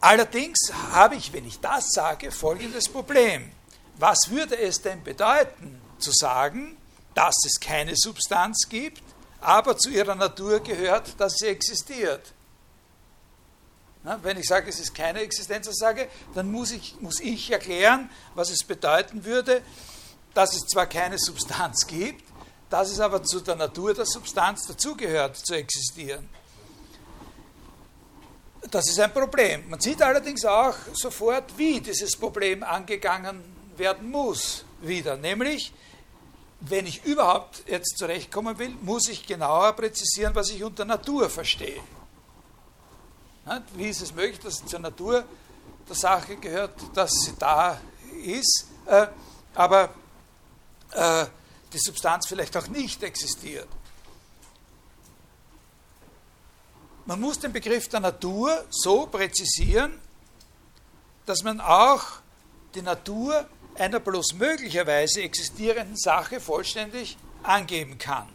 [0.00, 0.58] Allerdings
[0.92, 3.50] habe ich, wenn ich das sage, folgendes Problem.
[3.98, 6.76] Was würde es denn bedeuten, zu sagen,
[7.14, 9.02] dass es keine Substanz gibt,
[9.40, 12.32] aber zu ihrer Natur gehört, dass sie existiert?
[14.04, 18.50] Na, wenn ich sage, es ist keine Existenzaussage, dann muss ich, muss ich erklären, was
[18.50, 19.62] es bedeuten würde,
[20.34, 22.22] dass es zwar keine Substanz gibt,
[22.70, 26.28] dass es aber zu der Natur der Substanz dazugehört, zu existieren.
[28.70, 29.68] Das ist ein Problem.
[29.68, 33.42] Man sieht allerdings auch sofort, wie dieses Problem angegangen
[33.76, 35.16] werden muss, wieder.
[35.16, 35.72] Nämlich,
[36.60, 41.80] wenn ich überhaupt jetzt zurechtkommen will, muss ich genauer präzisieren, was ich unter Natur verstehe.
[43.74, 45.24] Wie ist es möglich, dass zur Natur
[45.88, 47.80] der Sache gehört, dass sie da
[48.24, 49.06] ist, äh,
[49.54, 49.90] aber
[50.90, 51.26] äh,
[51.72, 53.68] die Substanz vielleicht auch nicht existiert.
[57.06, 59.92] Man muss den Begriff der Natur so präzisieren,
[61.24, 62.04] dass man auch
[62.74, 68.28] die Natur einer bloß möglicherweise existierenden Sache vollständig angeben kann.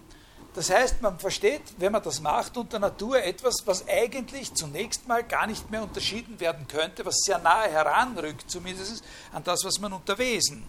[0.54, 5.24] Das heißt, man versteht, wenn man das macht, unter Natur etwas, was eigentlich zunächst mal
[5.24, 9.04] gar nicht mehr unterschieden werden könnte, was sehr nahe heranrückt, zumindest
[9.34, 10.64] an das, was man unter Wesen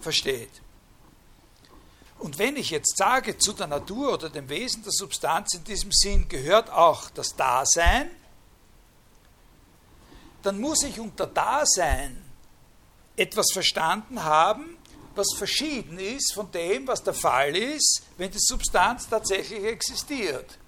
[0.00, 0.61] versteht.
[2.22, 5.90] Und wenn ich jetzt sage, zu der Natur oder dem Wesen der Substanz in diesem
[5.90, 8.12] Sinn gehört auch das Dasein,
[10.42, 12.22] dann muss ich unter Dasein
[13.16, 14.76] etwas verstanden haben,
[15.16, 20.58] was verschieden ist von dem, was der Fall ist, wenn die Substanz tatsächlich existiert.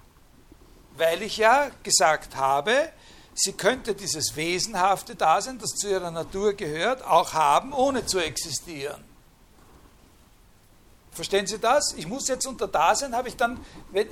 [0.97, 2.91] Weil ich ja gesagt habe,
[3.33, 9.14] sie könnte dieses wesenhafte Dasein, das zu ihrer Natur gehört, auch haben, ohne zu existieren.
[11.15, 11.93] Verstehen Sie das?
[11.97, 13.57] Ich muss jetzt unter Dasein, habe ich dann,
[13.91, 14.07] wenn,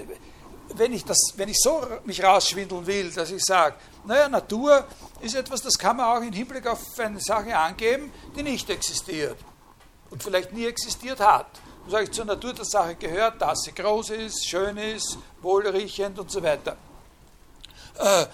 [0.70, 4.86] wenn, ich das, wenn ich so mich rausschwindeln will, dass ich sage, naja, Natur
[5.20, 9.38] ist etwas, das kann man auch im Hinblick auf eine Sache angeben, die nicht existiert
[10.10, 11.48] und vielleicht nie existiert hat.
[11.84, 16.18] Dann sage ich, zur Natur der Sache gehört, dass sie groß ist, schön ist, wohlriechend
[16.18, 16.78] und so weiter.
[17.98, 18.26] Äh,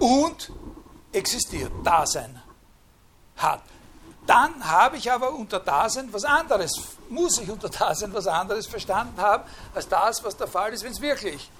[0.00, 0.50] und
[1.12, 2.42] existiert, Dasein
[3.36, 3.62] hat.
[4.26, 6.72] Dann habe ich aber unter Dasein was anderes,
[7.10, 10.92] muss ich unter Dasein was anderes verstanden haben, als das, was der Fall ist, wenn
[10.92, 11.50] es wirklich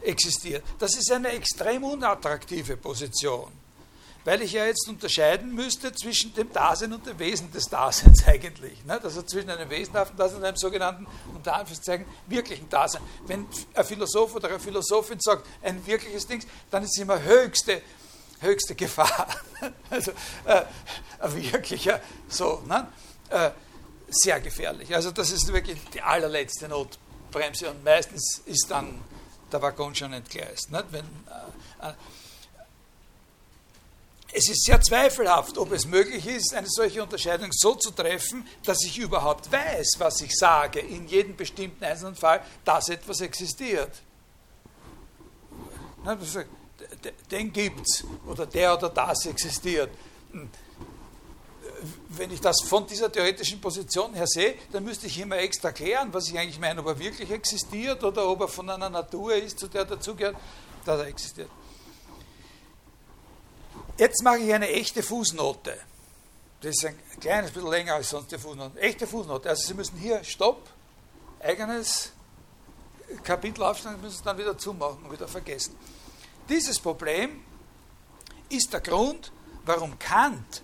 [0.00, 0.64] existiert.
[0.78, 3.52] Das ist eine extrem unattraktive Position,
[4.24, 8.78] weil ich ja jetzt unterscheiden müsste zwischen dem Dasein und dem Wesen des Daseins eigentlich.
[8.88, 13.02] Also zwischen einem wesenhaften Dasein und einem sogenannten, unter Anführungszeichen, wirklichen Dasein.
[13.26, 17.82] Wenn ein Philosoph oder eine Philosophin sagt, ein wirkliches Ding, dann ist es immer höchste
[18.40, 19.28] höchste Gefahr.
[19.90, 20.12] Also
[20.46, 20.62] äh,
[21.18, 22.86] ein wirklicher, so, ne?
[23.28, 23.50] Äh,
[24.08, 24.94] sehr gefährlich.
[24.94, 29.00] Also das ist wirklich die allerletzte Notbremse und meistens ist dann
[29.52, 30.70] der Waggon schon entgleist.
[30.70, 30.84] Nicht?
[30.90, 31.92] Wenn, äh, äh,
[34.32, 38.78] es ist sehr zweifelhaft, ob es möglich ist, eine solche Unterscheidung so zu treffen, dass
[38.84, 43.90] ich überhaupt weiß, was ich sage, in jedem bestimmten einzelnen Fall, dass etwas existiert.
[46.04, 46.16] Na,
[47.30, 49.90] den gibt es oder der oder das existiert.
[50.32, 50.48] Hm.
[52.10, 56.12] Wenn ich das von dieser theoretischen Position her sehe, dann müsste ich immer extra klären,
[56.12, 59.58] was ich eigentlich meine, ob er wirklich existiert oder ob er von einer Natur ist,
[59.58, 60.36] zu der dazugehört,
[60.84, 61.48] dass er existiert.
[63.96, 65.78] Jetzt mache ich eine echte Fußnote.
[66.60, 68.78] Das ist ein kleines bisschen länger als sonst die Fußnote.
[68.78, 69.48] Echte Fußnote.
[69.48, 70.68] Also Sie müssen hier Stopp,
[71.38, 72.12] eigenes
[73.22, 75.74] Kapitel aufschlagen, müssen es dann wieder zumachen und wieder vergessen.
[76.50, 77.44] Dieses Problem
[78.48, 79.30] ist der Grund,
[79.64, 80.62] warum Kant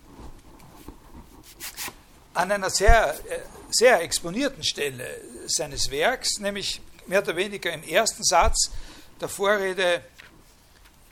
[2.35, 3.39] an einer sehr, äh,
[3.71, 8.73] sehr exponierten Stelle seines Werks, nämlich mehr oder weniger im ersten Satz
[9.21, 10.03] der Vorrede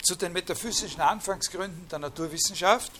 [0.03, 2.91] zu den metaphysischen Anfangsgründen der Naturwissenschaft,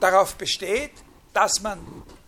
[0.00, 0.92] darauf besteht,
[1.32, 1.78] dass man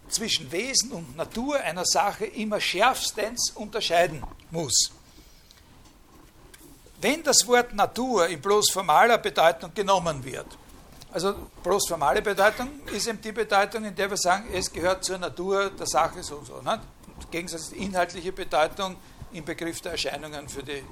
[0.09, 4.91] zwischen Wesen und Natur einer Sache immer schärfstens unterscheiden muss.
[7.01, 10.47] Wenn das Wort Natur in bloß formaler Bedeutung genommen wird,
[11.13, 15.19] also bloß formale Bedeutung ist eben die Bedeutung, in der wir sagen, es gehört zur
[15.19, 16.61] Natur der Sache so und so.
[16.61, 16.81] Ne?
[17.31, 18.97] Gegensatz inhaltliche Bedeutung
[19.33, 20.83] im Begriff der Erscheinungen für die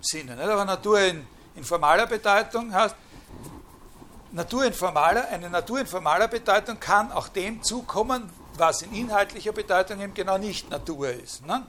[0.00, 0.36] Sinne.
[0.36, 0.48] Nicht?
[0.48, 2.94] Aber Natur in, in formaler Bedeutung heißt,
[4.32, 9.52] Natur in formaler, eine Natur in formaler Bedeutung kann auch dem zukommen, was in inhaltlicher
[9.52, 11.46] Bedeutung eben genau nicht Natur ist.
[11.46, 11.64] Ne?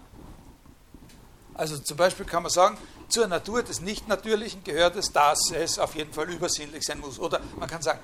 [1.53, 2.77] Also zum Beispiel kann man sagen,
[3.09, 7.19] zur Natur des Nicht-Natürlichen gehört es, dass es auf jeden Fall übersinnlich sein muss.
[7.19, 7.99] Oder man kann sagen,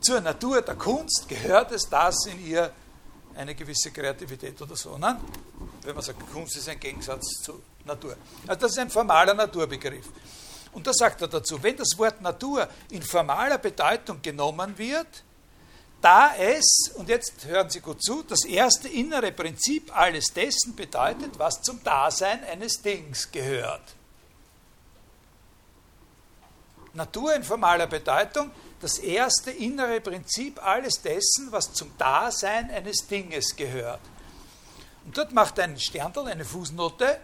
[0.00, 2.72] zur Natur der Kunst gehört es, dass in ihr
[3.36, 4.96] eine gewisse Kreativität oder so.
[4.96, 5.20] Ne?
[5.82, 8.16] Wenn man sagt, Kunst ist ein Gegensatz zur Natur.
[8.46, 10.06] Also das ist ein formaler Naturbegriff.
[10.74, 15.06] Und da sagt er dazu, wenn das Wort Natur in formaler Bedeutung genommen wird,
[16.00, 21.38] da es, und jetzt hören Sie gut zu, das erste innere Prinzip alles dessen bedeutet,
[21.38, 23.94] was zum Dasein eines Dings gehört.
[26.92, 33.56] Natur in formaler Bedeutung, das erste innere Prinzip alles dessen, was zum Dasein eines Dinges
[33.56, 34.00] gehört.
[35.04, 37.18] Und dort macht ein Sterndl eine Fußnote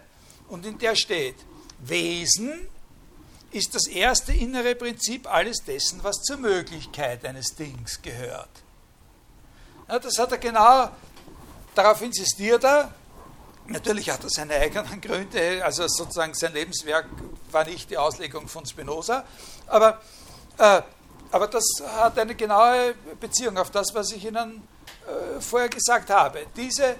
[0.47, 1.35] und in der steht,
[1.79, 2.67] Wesen
[3.51, 8.49] ist das erste innere Prinzip alles dessen, was zur Möglichkeit eines Dings gehört.
[9.87, 10.89] Ja, das hat er genau,
[11.75, 12.93] darauf insistiert er.
[13.67, 17.05] Natürlich hat er seine eigenen Gründe, also sozusagen sein Lebenswerk
[17.51, 19.23] war nicht die Auslegung von Spinoza,
[19.67, 20.01] aber,
[20.57, 20.81] äh,
[21.31, 21.63] aber das
[21.95, 24.67] hat eine genaue Beziehung auf das, was ich Ihnen
[25.07, 26.47] äh, vorher gesagt habe.
[26.55, 26.95] Diese,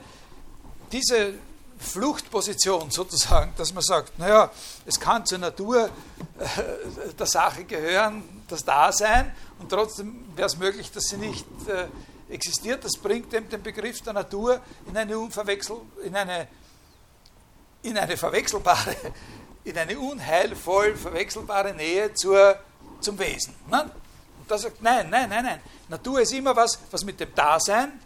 [0.91, 1.33] diese
[1.81, 4.51] Fluchtposition sozusagen, dass man sagt, naja,
[4.85, 5.89] es kann zur Natur
[6.39, 11.87] äh, der Sache gehören, das Dasein, und trotzdem wäre es möglich, dass sie nicht äh,
[12.33, 16.47] existiert, das bringt dem den Begriff der Natur in eine, unverwechsel, in eine,
[17.81, 18.95] in eine verwechselbare,
[19.63, 22.57] in eine unheilvoll verwechselbare Nähe zur,
[22.99, 23.55] zum Wesen.
[23.69, 23.83] Ne?
[23.83, 25.61] Und da sagt, nein, nein, nein, nein.
[25.89, 27.99] Natur ist immer was, was mit dem Dasein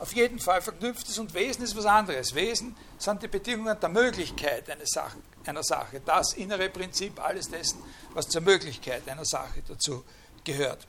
[0.00, 2.34] auf jeden Fall verknüpft ist und Wesen ist was anderes.
[2.34, 6.00] Wesen sind die Bedingungen der Möglichkeit einer Sache.
[6.04, 7.82] Das innere Prinzip alles dessen,
[8.14, 10.02] was zur Möglichkeit einer Sache dazu
[10.42, 10.86] gehört.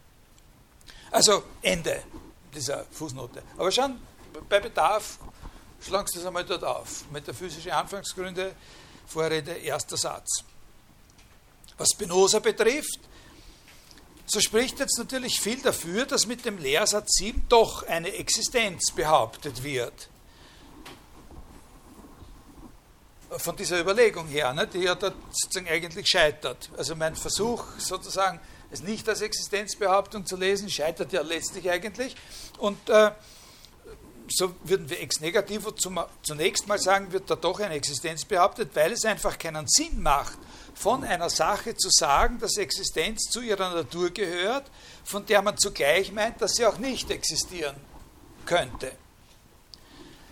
[1.12, 2.04] Also Ende
[2.56, 3.43] dieser Fußnote.
[3.58, 4.00] Aber schon
[4.47, 5.19] bei Bedarf
[5.82, 7.04] schlagst du das einmal dort auf.
[7.12, 8.56] Metaphysische Anfangsgründe,
[9.08, 10.45] Vorrede, erster Satz.
[11.78, 13.00] Was Spinoza betrifft,
[14.32, 19.62] so spricht jetzt natürlich viel dafür, dass mit dem Lehrsatz 7 doch eine Existenz behauptet
[19.62, 20.08] wird.
[23.30, 26.70] Von dieser Überlegung her, ne, die ja dort sozusagen eigentlich scheitert.
[26.78, 28.39] Also mein Versuch sozusagen,
[28.72, 32.15] es nicht als Existenzbehauptung zu lesen, scheitert ja letztlich eigentlich.
[32.58, 33.12] Und äh,
[34.30, 35.74] so würden wir ex negativo
[36.22, 40.38] zunächst mal sagen, wird da doch eine Existenz behauptet, weil es einfach keinen Sinn macht,
[40.82, 44.70] von einer Sache zu sagen, dass Existenz zu ihrer Natur gehört,
[45.04, 47.76] von der man zugleich meint, dass sie auch nicht existieren
[48.48, 48.91] könnte.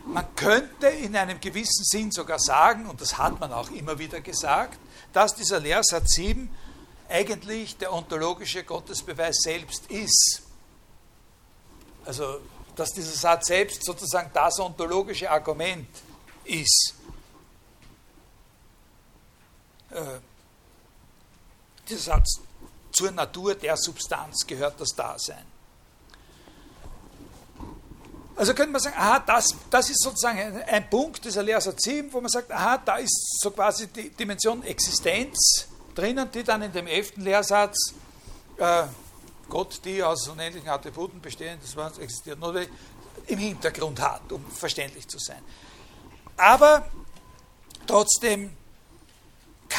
[0.05, 4.21] Man könnte in einem gewissen Sinn sogar sagen, und das hat man auch immer wieder
[4.21, 4.79] gesagt,
[5.13, 6.49] dass dieser Lehrsatz 7
[7.07, 10.41] eigentlich der ontologische Gottesbeweis selbst ist.
[12.05, 12.39] Also,
[12.75, 15.89] dass dieser Satz selbst sozusagen das ontologische Argument
[16.43, 16.95] ist.
[19.91, 20.19] Äh,
[21.89, 22.39] dieser Satz,
[22.91, 25.45] zur Natur der Substanz gehört das Dasein.
[28.35, 32.11] Also könnte man sagen, aha, das, das ist sozusagen ein, ein Punkt dieser Lehrsatz 7,
[32.13, 36.71] wo man sagt, aha, da ist so quasi die Dimension Existenz drinnen, die dann in
[36.71, 37.93] dem elften Lehrsatz
[38.57, 38.83] äh,
[39.49, 42.61] Gott, die aus unendlichen Attributen bestehen, das was existiert, nur
[43.27, 45.41] im Hintergrund hat, um verständlich zu sein.
[46.37, 46.89] Aber
[47.85, 48.55] trotzdem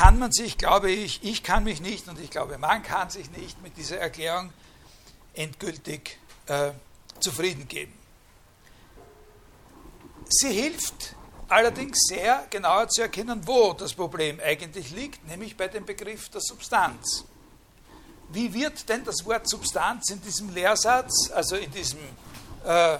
[0.00, 3.30] kann man sich, glaube ich, ich kann mich nicht und ich glaube, man kann sich
[3.32, 4.50] nicht mit dieser Erklärung
[5.34, 6.70] endgültig äh,
[7.18, 7.92] zufrieden geben.
[10.26, 11.14] Sie hilft
[11.48, 16.40] allerdings sehr genauer zu erkennen, wo das Problem eigentlich liegt, nämlich bei dem Begriff der
[16.40, 17.26] Substanz.
[18.30, 22.00] Wie wird denn das Wort Substanz in diesem Lehrsatz, also in diesem
[22.64, 22.96] äh,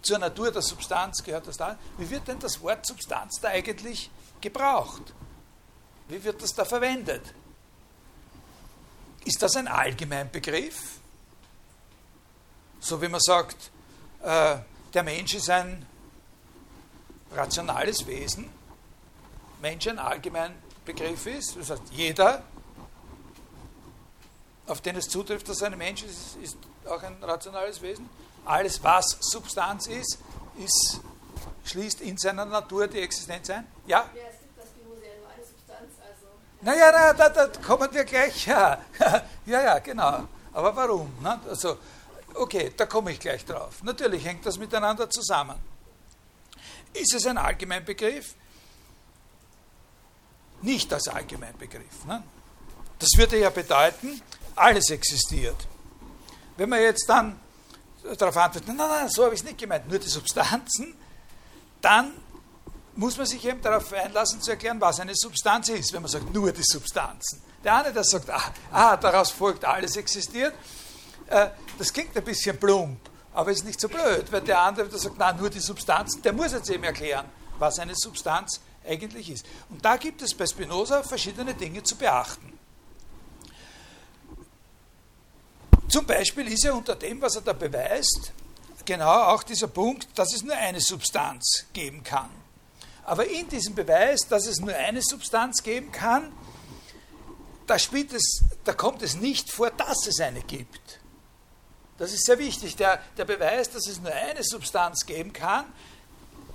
[0.00, 4.10] zur Natur der Substanz gehört das da, wie wird denn das Wort Substanz da eigentlich
[4.40, 5.12] gebraucht?
[6.08, 7.22] Wie wird das da verwendet?
[9.24, 10.98] Ist das ein Allgemeinbegriff?
[12.80, 13.70] So wie man sagt,
[14.22, 14.56] äh,
[14.94, 15.84] der Mensch ist ein
[17.32, 18.48] rationales Wesen.
[19.60, 21.56] Mensch ein Allgemeinbegriff ist.
[21.56, 22.42] Das heißt, jeder,
[24.66, 28.08] auf den es zutrifft, dass er ein Mensch ist, ist auch ein rationales Wesen.
[28.46, 30.18] Alles, was Substanz ist,
[30.56, 31.00] ist
[31.64, 33.66] schließt in seiner Natur die Existenz ein.
[33.86, 34.08] Ja?
[34.14, 34.37] ja
[36.60, 38.46] naja, na, da, da kommen wir gleich.
[38.46, 38.82] Ja,
[39.46, 40.28] ja, ja genau.
[40.52, 41.12] Aber warum?
[41.22, 41.40] Ne?
[41.48, 41.78] Also,
[42.34, 43.82] okay, da komme ich gleich drauf.
[43.82, 45.56] Natürlich hängt das miteinander zusammen.
[46.92, 48.34] Ist es ein Allgemeinbegriff?
[50.62, 52.04] Nicht als Allgemeinbegriff.
[52.06, 52.22] Ne?
[52.98, 54.20] Das würde ja bedeuten,
[54.56, 55.68] alles existiert.
[56.56, 57.38] Wenn man jetzt dann
[58.16, 60.96] darauf antwortet, nein, nein, so habe ich es nicht gemeint, nur die Substanzen,
[61.80, 62.12] dann
[62.98, 66.34] muss man sich eben darauf einlassen zu erklären, was eine Substanz ist, wenn man sagt,
[66.34, 67.40] nur die Substanzen.
[67.62, 70.52] Der eine, der sagt, ah, ah daraus folgt, alles existiert,
[71.28, 71.46] äh,
[71.78, 72.98] das klingt ein bisschen plump,
[73.34, 76.32] aber ist nicht so blöd, weil der andere, der sagt, na, nur die Substanzen, der
[76.32, 77.26] muss jetzt eben erklären,
[77.60, 79.46] was eine Substanz eigentlich ist.
[79.70, 82.58] Und da gibt es bei Spinoza verschiedene Dinge zu beachten.
[85.88, 88.32] Zum Beispiel ist ja unter dem, was er da beweist,
[88.84, 92.47] genau auch dieser Punkt, dass es nur eine Substanz geben kann.
[93.08, 96.30] Aber in diesem Beweis, dass es nur eine Substanz geben kann,
[97.66, 101.00] da, es, da kommt es nicht vor, dass es eine gibt.
[101.96, 102.76] Das ist sehr wichtig.
[102.76, 105.64] Der, der Beweis, dass es nur eine Substanz geben kann,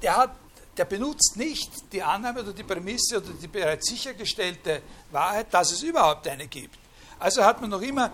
[0.04, 0.36] der, hat,
[0.78, 5.82] der benutzt nicht die Annahme oder die Prämisse oder die bereits sichergestellte Wahrheit, dass es
[5.82, 6.78] überhaupt eine gibt.
[7.18, 8.12] Also hat man noch immer,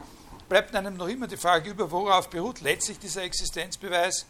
[0.47, 4.25] bleibt einem noch immer die Frage über, worauf beruht letztlich dieser Existenzbeweis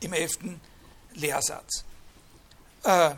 [0.00, 0.62] im elften
[1.12, 1.84] Lehrsatz.
[2.82, 3.10] Äh,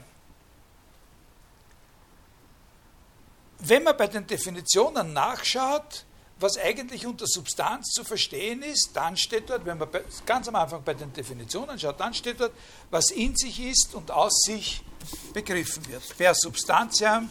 [3.61, 6.05] wenn man bei den Definitionen nachschaut,
[6.41, 9.89] was eigentlich unter Substanz zu verstehen ist, dann steht dort, wenn man
[10.27, 12.53] ganz am Anfang bei den Definitionen schaut, dann steht dort,
[12.91, 14.83] was in sich ist und aus sich
[15.33, 16.03] begriffen wird.
[16.19, 17.31] Per substantiam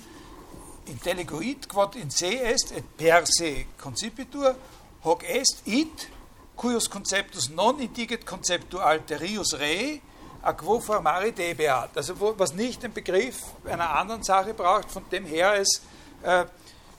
[0.86, 4.56] intelleguit quod in se est et per se concipitur
[5.04, 6.08] hoc est it
[6.56, 10.02] cuius conceptus non indiget conceptu alterius rei
[10.44, 15.08] a quo formare debeat, also wo, was nicht den Begriff einer anderen Sache braucht, von
[15.10, 15.82] dem her es
[16.24, 16.46] äh,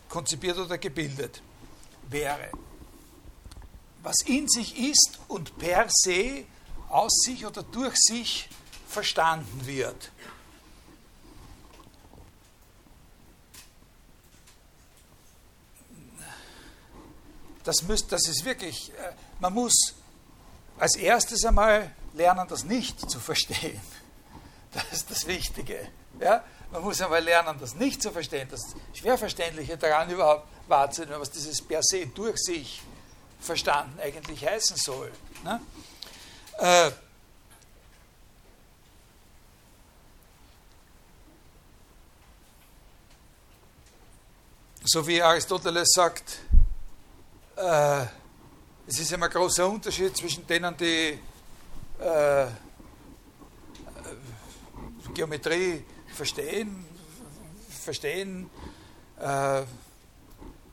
[0.09, 1.43] konzipiert oder gebildet
[2.09, 2.51] wäre.
[4.03, 6.45] Was in sich ist und per se
[6.89, 8.49] aus sich oder durch sich
[8.89, 10.11] verstanden wird.
[17.65, 19.95] das, müsst, das ist wirklich, äh, man muss
[20.79, 23.81] als erstes einmal lernen, das nicht zu verstehen.
[24.73, 25.89] Das ist das Wichtige.
[26.21, 26.43] Ja?
[26.71, 31.61] Man muss einmal lernen, das nicht zu verstehen, das Schwerverständliche daran überhaupt wahrzunehmen, was dieses
[31.61, 32.83] per se durch sich
[33.41, 35.13] verstanden eigentlich heißen soll.
[35.45, 35.61] Ne?
[36.59, 36.91] Äh,
[44.85, 46.39] so wie Aristoteles sagt,
[47.57, 48.07] äh,
[48.87, 51.19] es ist immer ein großer Unterschied zwischen denen, die
[52.03, 52.47] äh,
[55.15, 55.85] Geometrie
[56.15, 56.85] verstehen,
[57.69, 58.51] verstehen
[59.21, 59.63] äh,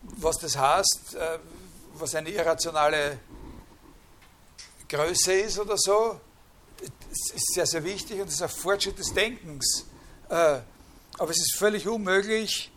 [0.02, 1.40] was das heißt, äh,
[1.96, 3.20] was eine irrationale
[4.88, 6.20] Größe ist oder so.
[6.80, 9.86] Das ist sehr, sehr wichtig und das ist ein Fortschritt des Denkens.
[10.30, 10.60] Äh,
[11.18, 12.72] aber es ist völlig unmöglich,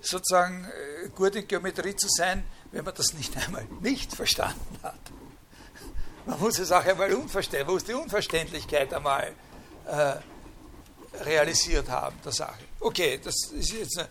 [0.00, 5.00] sozusagen äh, gut in Geometrie zu sein, wenn man das nicht einmal nicht verstanden hat.
[6.28, 9.32] Man muss es auch einmal unverständlich, muss die Unverständlichkeit einmal
[9.86, 10.16] äh,
[11.24, 12.58] realisiert haben, der Sache.
[12.80, 14.08] Okay, das ist jetzt eine,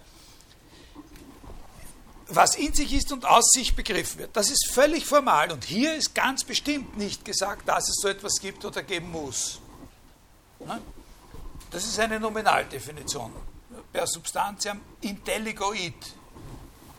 [2.30, 4.36] was in sich ist und aus sich begriffen wird.
[4.36, 8.40] Das ist völlig formal und hier ist ganz bestimmt nicht gesagt, dass es so etwas
[8.42, 9.60] gibt oder geben muss.
[10.58, 10.82] Ne?
[11.70, 13.32] Das ist eine Nominaldefinition.
[13.94, 15.94] Per substantiam intelligoid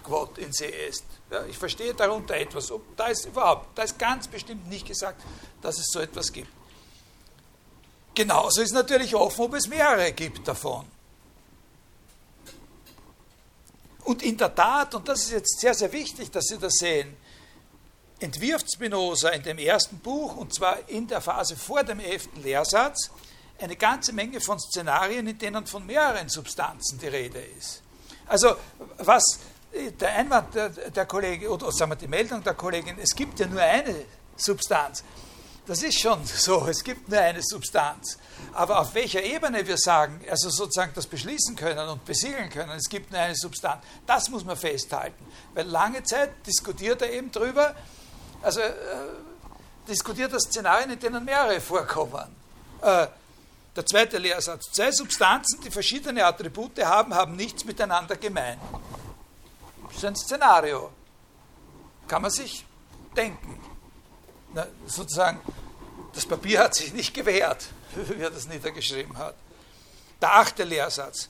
[0.08, 1.04] quod in se est.
[1.30, 2.72] Ja, ich verstehe darunter etwas.
[2.96, 5.22] Da ist überhaupt, da ist ganz bestimmt nicht gesagt,
[5.60, 6.48] dass es so etwas gibt.
[8.14, 10.86] Genauso ist natürlich offen, ob es mehrere gibt davon.
[14.04, 17.14] Und in der Tat, und das ist jetzt sehr, sehr wichtig, dass Sie das sehen,
[18.18, 23.10] entwirft Spinoza in dem ersten Buch, und zwar in der Phase vor dem elften Lehrsatz,
[23.60, 27.82] eine ganze Menge von Szenarien, in denen von mehreren Substanzen die Rede ist.
[28.26, 28.56] Also
[28.98, 29.40] was
[29.72, 33.46] der Einwand der, der Kollege, oder sagen wir die Meldung der Kollegin, es gibt ja
[33.46, 33.94] nur eine
[34.36, 35.04] Substanz.
[35.66, 38.18] Das ist schon so, es gibt nur eine Substanz.
[38.54, 42.88] Aber auf welcher Ebene wir sagen, also sozusagen das beschließen können und besiegeln können, es
[42.88, 45.22] gibt nur eine Substanz, das muss man festhalten.
[45.52, 47.74] Weil lange Zeit diskutiert er eben drüber,
[48.40, 48.72] also äh,
[49.86, 52.34] diskutiert das Szenarien, in denen mehrere vorkommen.
[52.80, 53.08] Äh,
[53.76, 54.72] der zweite Lehrsatz.
[54.72, 58.58] Zwei Substanzen, die verschiedene Attribute haben, haben nichts miteinander gemein.
[59.94, 60.90] Ist ein Szenario.
[62.06, 62.64] Kann man sich
[63.16, 63.60] denken.
[64.54, 65.40] Na, sozusagen,
[66.14, 69.34] das Papier hat sich nicht gewehrt, wie er das niedergeschrieben hat.
[70.20, 71.28] Der achte Lehrsatz.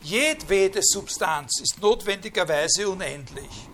[0.00, 3.68] Jedwede Substanz ist notwendigerweise unendlich.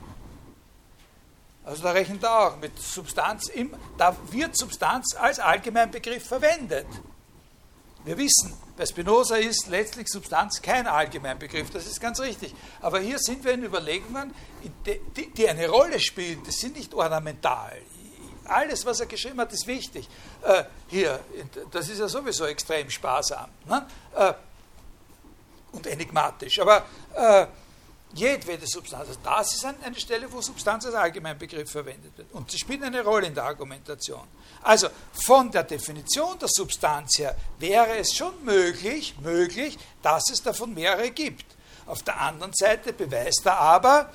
[1.64, 6.86] Also da rechnet er auch mit Substanz, im, da wird Substanz als Allgemeinbegriff verwendet.
[8.04, 12.54] Wir wissen, bei Spinoza ist letztlich Substanz kein Allgemeinbegriff, das ist ganz richtig.
[12.80, 14.32] Aber hier sind wir in Überlegungen,
[14.86, 17.76] die, eine Rolle spielen, die sind nicht ornamental.
[18.44, 20.08] Alles, was er geschrieben hat, ist wichtig.
[20.44, 21.18] Äh, hier,
[21.72, 23.84] das ist ja sowieso extrem sparsam ne?
[24.14, 24.32] äh,
[25.72, 26.60] und enigmatisch.
[26.60, 27.46] Aber äh,
[28.14, 32.32] jedwede Substanz, also das ist eine Stelle, wo Substanz als Allgemeinbegriff verwendet wird.
[32.32, 34.26] Und sie spielt eine Rolle in der Argumentation.
[34.62, 40.74] Also von der Definition der Substanz her wäre es schon möglich, möglich, dass es davon
[40.74, 41.44] mehrere gibt.
[41.86, 44.12] Auf der anderen Seite beweist er aber,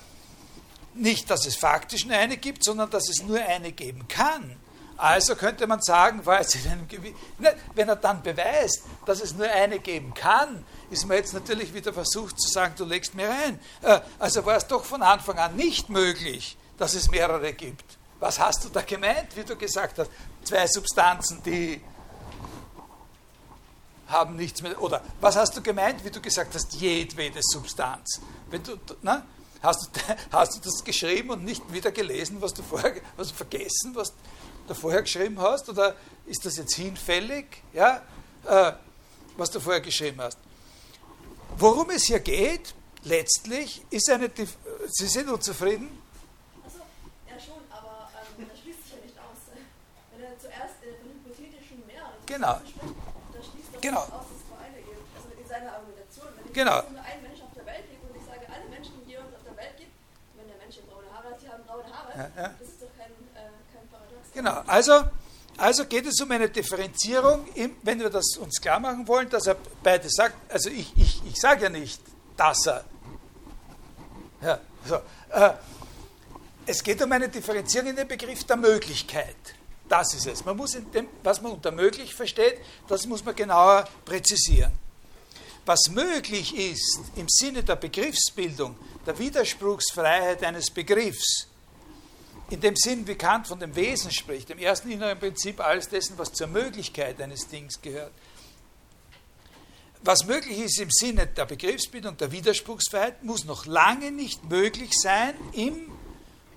[0.96, 4.58] nicht, dass es faktisch nur eine gibt, sondern dass es nur eine geben kann.
[4.98, 6.88] Also könnte man sagen, es in einem
[7.40, 11.74] ne, wenn er dann beweist, dass es nur eine geben kann, ist man jetzt natürlich
[11.74, 13.60] wieder versucht zu sagen, du legst mir rein.
[13.82, 17.98] Äh, also war es doch von Anfang an nicht möglich, dass es mehrere gibt.
[18.20, 20.10] Was hast du da gemeint, wie du gesagt hast?
[20.44, 21.82] Zwei Substanzen, die
[24.08, 24.82] haben nichts mehr.
[24.82, 28.22] Oder was hast du gemeint, wie du gesagt hast, jedwede Substanz?
[28.50, 29.24] Wenn du, na,
[29.64, 33.96] Hast du, hast du das geschrieben und nicht wieder gelesen, was du vorher, was vergessen,
[33.96, 34.14] was
[34.68, 35.70] du vorher geschrieben hast?
[35.70, 38.02] Oder ist das jetzt hinfällig, ja,
[38.46, 38.74] äh,
[39.38, 40.38] was du vorher geschrieben hast?
[41.58, 42.74] Worum es hier geht,
[43.04, 44.30] letztlich, ist eine.
[44.88, 45.90] Sie sind unzufrieden?
[46.64, 46.80] Also,
[47.30, 49.38] ja schon, aber ähm, das schließt sich ja nicht aus.
[50.12, 52.58] Wenn er zuerst äh, von hypothetischen Mehreren genau.
[52.66, 52.98] spricht,
[53.34, 54.02] da schließt das genau.
[54.02, 54.98] aus, dass es vor eine gibt.
[55.14, 56.28] Also in seiner Argumentation.
[56.36, 56.78] Wenn ich genau.
[56.90, 59.46] nur ein Mensch auf der Welt gibt und ich sage, alle Menschen, die uns auf
[59.46, 59.94] der Welt gibt,
[60.36, 62.50] wenn der Mensch braune Haare hat, die haben braune Haare, Ja, ja.
[62.58, 64.26] das ist doch kein, äh, kein Paradox.
[64.34, 65.06] Genau, also,
[65.58, 67.46] also geht es um eine Differenzierung,
[67.84, 71.40] wenn wir das uns klar machen wollen, dass er beide sagt, also ich, ich, ich
[71.40, 72.02] sage ja nicht,
[72.36, 72.84] dass er.
[74.42, 74.96] Ja, so,
[75.30, 75.54] äh,
[76.66, 79.36] es geht um eine Differenzierung in den Begriff der Möglichkeit.
[79.88, 80.44] Das ist es.
[80.46, 84.72] Man muss dem, was man unter möglich versteht, das muss man genauer präzisieren.
[85.66, 88.76] Was möglich ist im Sinne der Begriffsbildung,
[89.06, 91.48] der Widerspruchsfreiheit eines Begriffs,
[92.54, 96.20] in dem Sinn, wie Kant von dem Wesen spricht, dem ersten inneren Prinzip alles dessen,
[96.20, 98.12] was zur Möglichkeit eines Dings gehört.
[100.04, 105.34] Was möglich ist im Sinne der Begriffsbildung, der Widerspruchsfreiheit, muss noch lange nicht möglich sein
[105.54, 105.90] im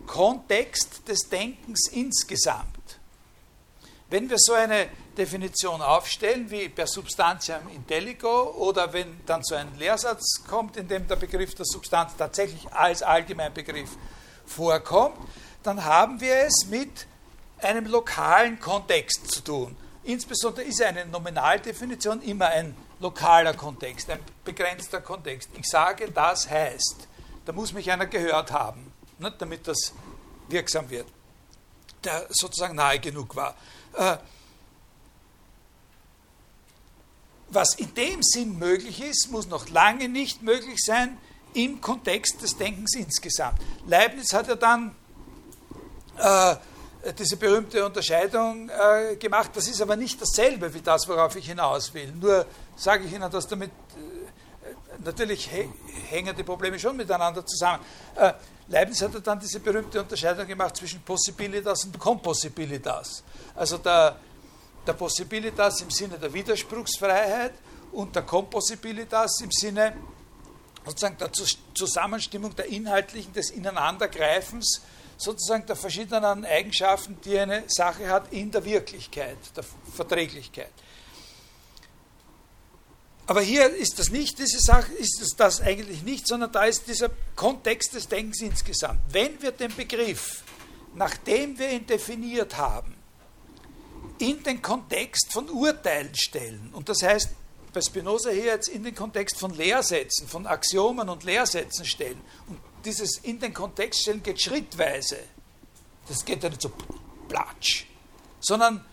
[0.07, 2.99] Kontext des Denkens insgesamt.
[4.11, 9.74] Wenn wir so eine Definition aufstellen, wie per Substantiam intelligo, oder wenn dann so ein
[9.78, 13.97] Lehrsatz kommt, in dem der Begriff der Substanz tatsächlich als Allgemeinbegriff
[14.44, 15.16] vorkommt,
[15.67, 17.07] dann haben wir es mit
[17.59, 19.77] einem lokalen Kontext zu tun.
[20.05, 25.51] Insbesondere ist eine Nominaldefinition immer ein lokaler Kontext, ein begrenzter Kontext.
[25.59, 27.09] Ich sage, das heißt,
[27.45, 29.93] da muss mich einer gehört haben, nicht, damit das
[30.49, 31.07] wirksam wird,
[32.05, 33.57] der sozusagen nahe genug war.
[33.95, 34.19] Äh,
[37.49, 41.17] was in dem Sinn möglich ist, muss noch lange nicht möglich sein
[41.55, 43.61] im Kontext des Denkens insgesamt.
[43.87, 44.95] Leibniz hat ja dann
[46.19, 46.57] äh,
[47.19, 49.51] diese berühmte Unterscheidung äh, gemacht.
[49.55, 52.12] Das ist aber nicht dasselbe wie das, worauf ich hinaus will.
[52.12, 52.47] Nur
[52.77, 55.49] sage ich Ihnen, dass damit äh, natürlich
[56.09, 57.85] hängen die Probleme schon miteinander zusammen.
[58.17, 58.33] Äh,
[58.69, 63.23] Leibniz hat dann diese berühmte Unterscheidung gemacht zwischen Possibilitas und Compossibilitas.
[63.55, 64.17] Also der,
[64.85, 67.53] der Possibilitas im Sinne der Widerspruchsfreiheit
[67.93, 69.97] und der Compossibilitas im Sinne
[70.85, 71.31] sozusagen der
[71.75, 74.83] Zusammenstimmung der inhaltlichen, des Ineinandergreifens
[75.17, 79.64] sozusagen der verschiedenen Eigenschaften, die eine Sache hat in der Wirklichkeit, der
[79.95, 80.73] Verträglichkeit.
[83.27, 86.87] Aber hier ist das nicht, diese Sache ist es das eigentlich nicht, sondern da ist
[86.87, 89.01] dieser Kontext des Denkens insgesamt.
[89.11, 90.45] Wenn wir den Begriff,
[90.95, 92.95] nachdem wir ihn definiert haben,
[94.19, 97.31] in den Kontext von Urteilen stellen, und das heißt,
[97.73, 102.59] bei Spinoza hier jetzt in den Kontext von Lehrsätzen, von Axiomen und Lehrsätzen stellen und
[102.87, 105.18] dieses in den Kontext stellen geht schrittweise.
[106.09, 106.72] Das geht ja nicht so
[107.28, 107.87] platsch.
[108.41, 108.84] Sondern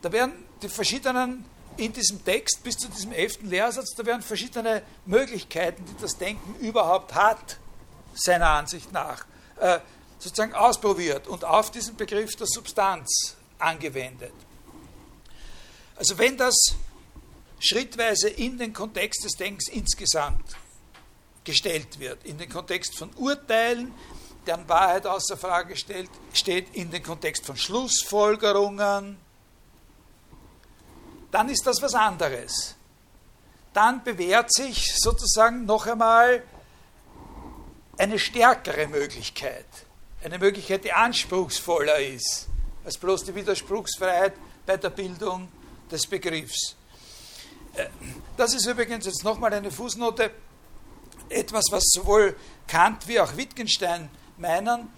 [0.00, 0.32] da werden
[0.62, 1.44] die verschiedenen,
[1.76, 6.54] in diesem Text bis zu diesem elften Lehrsatz, da werden verschiedene Möglichkeiten, die das Denken
[6.60, 7.58] überhaupt hat,
[8.14, 9.24] seiner Ansicht nach,
[9.58, 9.80] äh,
[10.18, 14.32] sozusagen ausprobiert und auf diesen Begriff der Substanz angewendet.
[15.96, 16.54] Also wenn das
[17.58, 20.56] schrittweise in den Kontext des Denkens insgesamt
[21.44, 23.92] gestellt wird, in den Kontext von Urteilen,
[24.46, 29.16] deren Wahrheit außer Frage stellt, steht, in den Kontext von Schlussfolgerungen,
[31.30, 32.74] dann ist das was anderes.
[33.72, 36.42] Dann bewährt sich sozusagen noch einmal
[37.98, 39.66] eine stärkere Möglichkeit,
[40.24, 42.48] eine Möglichkeit, die anspruchsvoller ist
[42.84, 44.34] als bloß die Widerspruchsfreiheit
[44.66, 45.48] bei der Bildung
[45.90, 46.76] des Begriffs.
[47.74, 47.86] Äh,
[48.36, 50.30] das ist übrigens jetzt nochmal eine Fußnote
[51.30, 54.88] etwas, was sowohl Kant wie auch Wittgenstein meinen,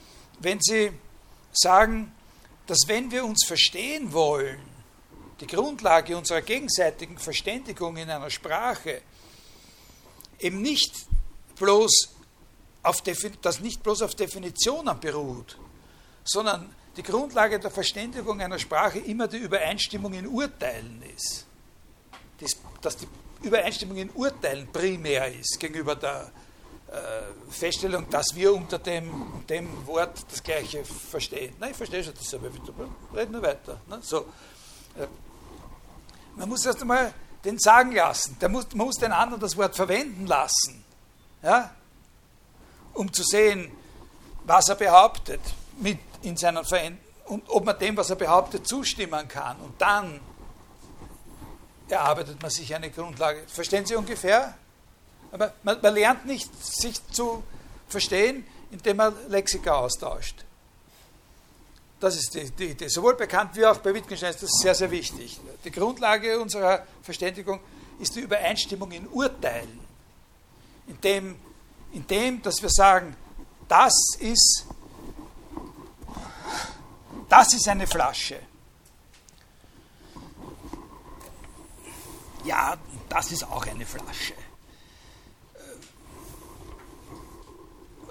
[0.41, 0.93] wenn sie
[1.53, 2.13] sagen,
[2.67, 4.61] dass wenn wir uns verstehen wollen,
[5.41, 9.03] die Grundlage unserer gegenseitigen Verständigung in einer Sprache
[10.39, 11.07] eben nicht
[11.57, 12.11] bloß
[12.83, 15.57] auf das nicht bloß auf Definitionen beruht,
[16.25, 21.47] sondern die Grundlage der Verständigung einer Sprache immer die Übereinstimmung in Urteilen ist.
[22.81, 23.07] Dass die
[23.43, 26.31] Übereinstimmung in Urteilen primär ist gegenüber der
[26.89, 31.55] äh, Feststellung, dass wir unter dem, dem Wort das Gleiche verstehen.
[31.59, 32.49] Nein, ich verstehe schon das, aber
[33.17, 33.81] reden wir weiter.
[33.89, 33.99] Ne?
[34.03, 34.27] So.
[34.99, 35.07] Äh,
[36.37, 37.13] man muss erst einmal
[37.45, 38.37] den sagen lassen.
[38.41, 40.85] Der muss, man muss den anderen das Wort verwenden lassen,
[41.43, 41.75] ja?
[42.95, 43.71] um zu sehen,
[44.45, 45.41] was er behauptet
[45.79, 49.57] mit in Veränderung und ob man dem, was er behauptet, zustimmen kann.
[49.61, 50.21] Und dann
[51.93, 53.43] erarbeitet man sich eine Grundlage.
[53.47, 54.55] Verstehen Sie ungefähr?
[55.31, 57.43] Aber man, man lernt nicht, sich zu
[57.89, 60.45] verstehen, indem man Lexika austauscht.
[62.01, 62.89] Das ist die, die, Idee.
[62.89, 65.39] Sowohl bekannt wie auch bei Wittgenstein ist das sehr, sehr wichtig.
[65.65, 67.61] Die Grundlage unserer Verständigung
[68.01, 69.79] ist die Übereinstimmung in Urteilen.
[70.89, 71.37] In dem,
[71.93, 73.17] in dem dass wir sagen,
[73.69, 74.67] das ist,
[77.29, 78.41] das ist eine Flasche.
[82.45, 82.77] Ja,
[83.09, 84.35] das ist auch eine Flasche.
[85.55, 85.59] Äh,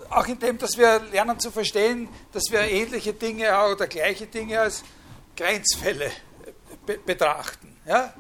[0.09, 4.83] auch indem, dass wir lernen zu verstehen, dass wir ähnliche Dinge oder gleiche Dinge als
[5.35, 6.11] Grenzfälle
[6.85, 7.77] be betrachten.
[7.85, 8.13] Ja?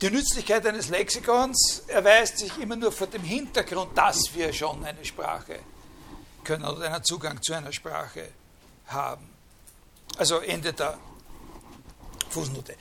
[0.00, 5.04] Die Nützlichkeit eines Lexikons erweist sich immer nur vor dem Hintergrund, dass wir schon eine
[5.04, 5.60] Sprache
[6.44, 8.28] können oder einen Zugang zu einer Sprache
[8.86, 9.28] haben.
[10.18, 10.98] Also Ende der
[12.30, 12.74] Fußnote.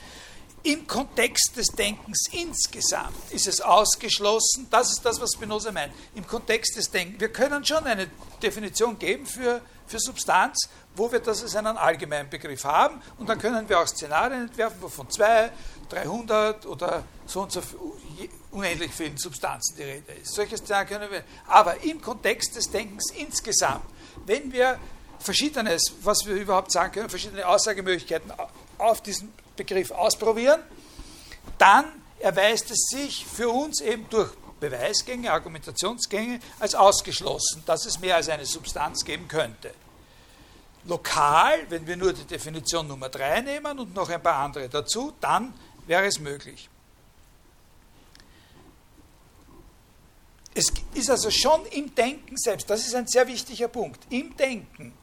[0.63, 6.25] im Kontext des Denkens insgesamt ist es ausgeschlossen, das ist das, was Spinoza meint, im
[6.25, 7.19] Kontext des Denkens.
[7.19, 8.07] Wir können schon eine
[8.41, 13.39] Definition geben für, für Substanz, wo wir das als einen allgemeinen Begriff haben und dann
[13.39, 15.51] können wir auch Szenarien entwerfen, wovon zwei,
[15.89, 17.61] 300 oder so und so
[18.51, 20.33] unendlich vielen Substanzen die Rede ist.
[20.33, 23.85] Solche Szenarien können wir, aber im Kontext des Denkens insgesamt,
[24.25, 24.79] wenn wir
[25.19, 28.31] Verschiedenes, was wir überhaupt sagen können, verschiedene Aussagemöglichkeiten
[28.77, 30.61] auf diesen Begriff ausprobieren,
[31.57, 31.85] dann
[32.19, 38.29] erweist es sich für uns eben durch Beweisgänge, Argumentationsgänge als ausgeschlossen, dass es mehr als
[38.29, 39.73] eine Substanz geben könnte.
[40.85, 45.13] Lokal, wenn wir nur die Definition Nummer 3 nehmen und noch ein paar andere dazu,
[45.21, 45.53] dann
[45.85, 46.70] wäre es möglich.
[50.53, 54.93] Es ist also schon im Denken selbst, das ist ein sehr wichtiger Punkt, im Denken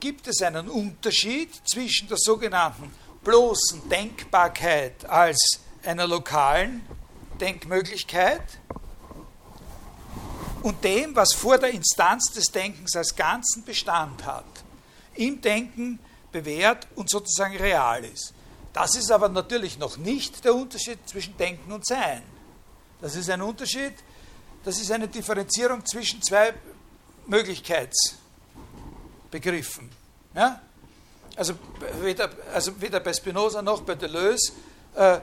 [0.00, 2.90] gibt es einen Unterschied zwischen der sogenannten
[3.22, 6.80] bloßen Denkbarkeit als einer lokalen
[7.38, 8.42] Denkmöglichkeit
[10.62, 14.44] und dem, was vor der Instanz des Denkens als ganzen Bestand hat,
[15.14, 15.98] im Denken
[16.32, 18.32] bewährt und sozusagen real ist.
[18.72, 22.22] Das ist aber natürlich noch nicht der Unterschied zwischen Denken und Sein.
[23.00, 23.94] Das ist ein Unterschied,
[24.64, 26.54] das ist eine Differenzierung zwischen zwei
[27.26, 29.90] Möglichkeitsbegriffen.
[30.34, 30.60] Ja?
[31.36, 31.54] Also,
[32.02, 34.52] weder, also weder bei Spinoza noch bei Deleuze
[34.94, 35.20] äh,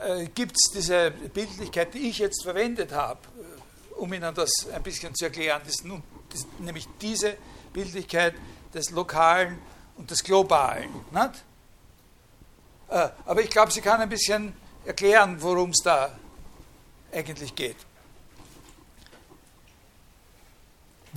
[0.00, 4.82] äh, gibt es diese Bildlichkeit, die ich jetzt verwendet habe, äh, um Ihnen das ein
[4.82, 5.60] bisschen zu erklären.
[5.66, 7.36] Das nun, das nämlich diese
[7.72, 8.34] Bildlichkeit
[8.72, 9.58] des Lokalen
[9.96, 10.90] und des Globalen.
[11.10, 11.44] Nicht?
[12.88, 16.16] Äh, aber ich glaube, sie kann ein bisschen erklären, worum es da
[17.12, 17.76] eigentlich geht.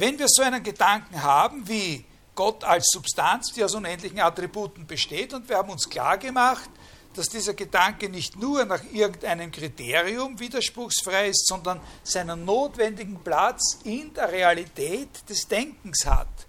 [0.02, 5.32] Wenn wir so einen Gedanken haben wie Gott als Substanz, die aus unendlichen Attributen besteht,
[5.32, 6.72] und wir haben uns klar gemacht,
[7.14, 14.12] dass dieser Gedanke nicht nur nach irgendeinem Kriterium widerspruchsfrei ist, sondern seinen notwendigen Platz in
[14.16, 16.48] der Realität des Denkens hat.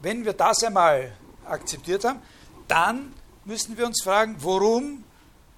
[0.00, 1.16] Wenn wir das einmal
[1.46, 2.20] akzeptiert haben,
[2.68, 3.14] dann
[3.46, 5.04] müssen wir uns fragen, worum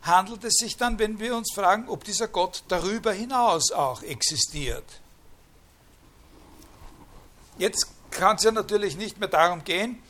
[0.03, 5.02] handelt es sich dann, wenn wir uns fragen, ob dieser Gott darüber hinaus auch existiert.
[7.59, 10.03] Jetzt kann es ja natürlich nicht mehr darum gehen,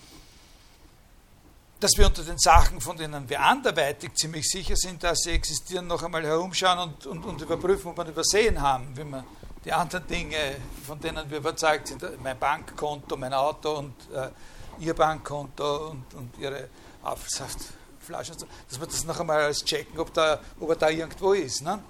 [1.81, 5.89] dass wir unter den Sachen, von denen wir anderweitig ziemlich sicher sind, dass sie existieren,
[5.89, 9.25] noch einmal herumschauen und, und, und überprüfen, ob wir übersehen haben, wenn wir
[9.65, 14.29] die anderen Dinge, von denen wir überzeugt sind, mein Bankkonto, mein Auto und äh,
[14.79, 16.69] Ihr Bankkonto und, und Ihre
[17.03, 18.37] Apfelsaftflaschen,
[18.69, 21.63] dass wir das noch einmal alles checken, ob, da, ob er da irgendwo ist.
[21.63, 21.83] Ne?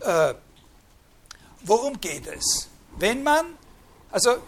[0.00, 0.34] Äh,
[1.64, 2.68] worum geht es?
[2.98, 3.56] Wenn man,
[4.10, 4.38] also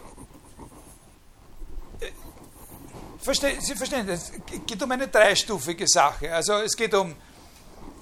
[3.21, 4.31] Verste Sie verstehen, es
[4.65, 6.33] geht um eine dreistufige Sache.
[6.33, 7.15] Also es geht um,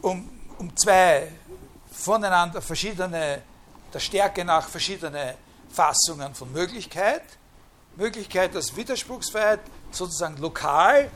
[0.01, 1.29] um, um zwei
[1.91, 3.41] voneinander verschiedene,
[3.93, 5.35] der Stärke nach verschiedene
[5.69, 7.23] Fassungen von Möglichkeit.
[7.97, 9.59] Möglichkeit als Widerspruchsfreiheit
[9.91, 11.11] sozusagen lokal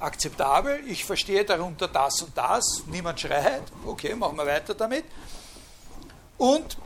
[0.00, 0.82] akzeptabel.
[0.86, 2.82] Ich verstehe darunter das und das.
[2.88, 3.62] Niemand schreit.
[3.86, 5.06] Okay, machen wir weiter damit.
[6.36, 6.76] Und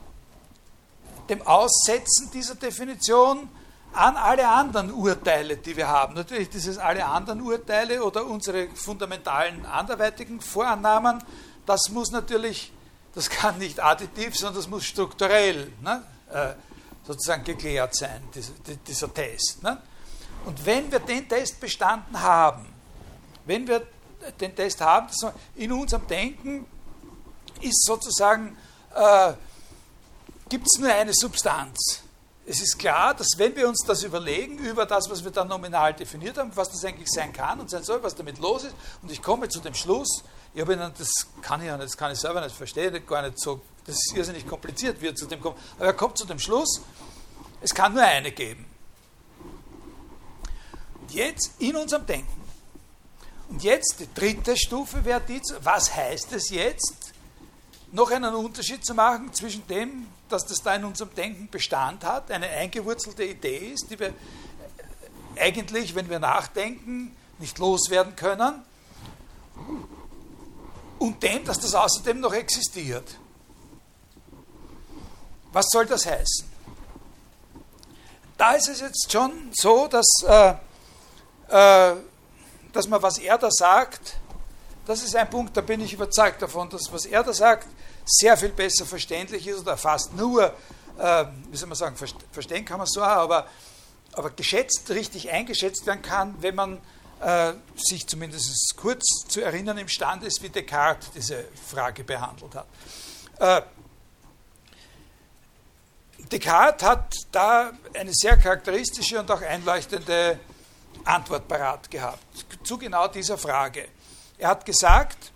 [1.31, 3.49] dem Aussetzen dieser Definition
[3.93, 6.15] an alle anderen Urteile, die wir haben.
[6.15, 11.23] Natürlich dieses alle anderen Urteile oder unsere fundamentalen anderweitigen Vorannahmen,
[11.67, 12.73] das muss natürlich,
[13.15, 16.03] das kann nicht additiv, sondern das muss strukturell ne,
[16.33, 16.53] äh,
[17.07, 18.23] sozusagen geklärt sein,
[18.87, 19.63] dieser, Test.
[19.63, 19.79] Ne?
[20.45, 22.67] Und wenn wir den Test bestanden haben,
[23.47, 23.87] wenn wir
[24.41, 25.09] den Test haben,
[25.57, 26.67] in unserem Denken
[27.61, 28.57] ist sozusagen,
[28.95, 29.33] äh,
[30.51, 32.03] gibt es nur eine Substanz
[32.51, 35.95] es ist klar, dass wenn wir uns das überlegen, über das, was wir dann nominal
[35.95, 39.13] definiert haben, was das eigentlich sein kann und sein soll, was damit los ist, und
[39.13, 42.41] ich komme zu dem Schluss, ich habe Ihnen, das kann ich das kann ich selber
[42.41, 45.87] nicht verstehen, gar nicht so, das ist irrsinnig kompliziert, wie er zu dem kommt, aber
[45.87, 46.81] er kommt zu dem Schluss,
[47.61, 48.67] es kann nur eine geben.
[51.03, 52.41] Und jetzt in unserem Denken.
[53.49, 57.13] Und jetzt die dritte Stufe wäre die, was heißt es jetzt,
[57.93, 62.31] noch einen Unterschied zu machen zwischen dem, dass das da in unserem Denken Bestand hat,
[62.31, 64.15] eine eingewurzelte Idee ist, die wir
[65.37, 68.63] eigentlich, wenn wir nachdenken, nicht loswerden können,
[70.99, 73.17] und dem, dass das außerdem noch existiert.
[75.53, 76.49] Was soll das heißen?
[78.37, 80.55] Da ist es jetzt schon so, dass, äh,
[81.49, 81.97] äh,
[82.73, 84.17] dass man, was er da sagt,
[84.87, 87.67] das ist ein Punkt, da bin ich überzeugt davon, dass was er da sagt,
[88.11, 90.53] sehr viel besser verständlich ist oder fast nur,
[90.99, 91.97] äh, wie soll man sagen,
[92.33, 93.47] verstehen kann man so, aber,
[94.13, 96.81] aber geschätzt, richtig eingeschätzt werden kann, wenn man
[97.21, 102.67] äh, sich zumindest kurz zu erinnern imstande ist, wie Descartes diese Frage behandelt hat.
[103.39, 103.63] Äh,
[106.33, 110.41] Descartes hat da eine sehr charakteristische und auch einleuchtende
[111.05, 112.21] Antwort parat gehabt
[112.63, 113.89] zu genau dieser Frage.
[114.39, 115.30] Er hat gesagt,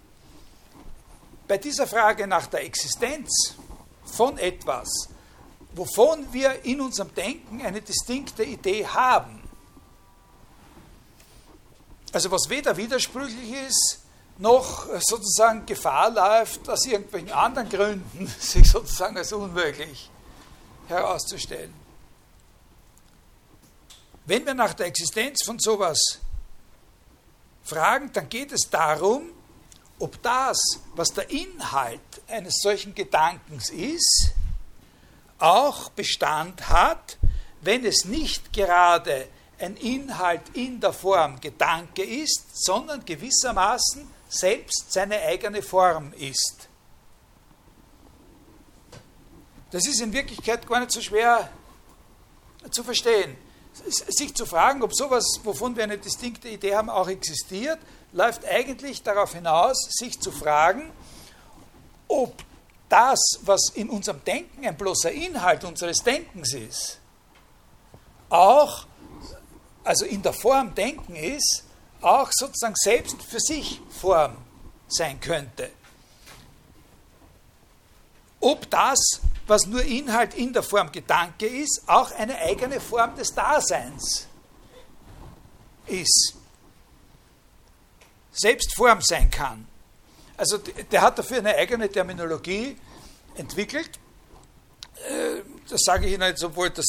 [1.46, 3.54] bei dieser Frage nach der Existenz
[4.04, 5.08] von etwas,
[5.74, 9.42] wovon wir in unserem Denken eine distinkte Idee haben,
[12.12, 13.98] also was weder widersprüchlich ist,
[14.38, 20.10] noch sozusagen Gefahr läuft, aus irgendwelchen anderen Gründen sich sozusagen als unmöglich
[20.86, 21.74] herauszustellen.
[24.26, 25.98] Wenn wir nach der Existenz von sowas
[27.62, 29.30] fragen, dann geht es darum,
[29.98, 30.58] ob das,
[30.94, 34.32] was der Inhalt eines solchen Gedankens ist,
[35.38, 37.18] auch Bestand hat,
[37.60, 39.28] wenn es nicht gerade
[39.58, 46.68] ein Inhalt in der Form Gedanke ist, sondern gewissermaßen selbst seine eigene Form ist.
[49.70, 51.50] Das ist in Wirklichkeit gar nicht so schwer
[52.70, 53.36] zu verstehen.
[53.88, 57.80] Sich zu fragen, ob sowas, wovon wir eine distinkte Idee haben, auch existiert,
[58.14, 60.90] läuft eigentlich darauf hinaus, sich zu fragen,
[62.08, 62.42] ob
[62.88, 67.00] das, was in unserem Denken ein bloßer Inhalt unseres Denkens ist,
[68.28, 68.86] auch,
[69.82, 71.64] also in der Form Denken ist,
[72.00, 74.36] auch sozusagen selbst für sich Form
[74.86, 75.70] sein könnte.
[78.38, 83.34] Ob das, was nur Inhalt in der Form Gedanke ist, auch eine eigene Form des
[83.34, 84.28] Daseins
[85.86, 86.43] ist.
[88.34, 89.66] Selbst Form sein kann.
[90.36, 92.76] Also der hat dafür eine eigene Terminologie
[93.36, 93.90] entwickelt.
[95.08, 96.86] Äh, das sage ich Ihnen jetzt, obwohl das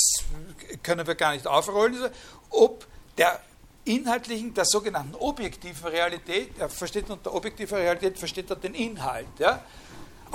[0.83, 2.09] können wir gar nicht aufrollen.
[2.49, 2.85] Ob
[3.17, 3.39] der
[3.85, 9.27] inhaltlichen, der sogenannten objektiven Realität, er versteht unter objektiver Realität, versteht er den Inhalt.
[9.37, 9.63] Ja?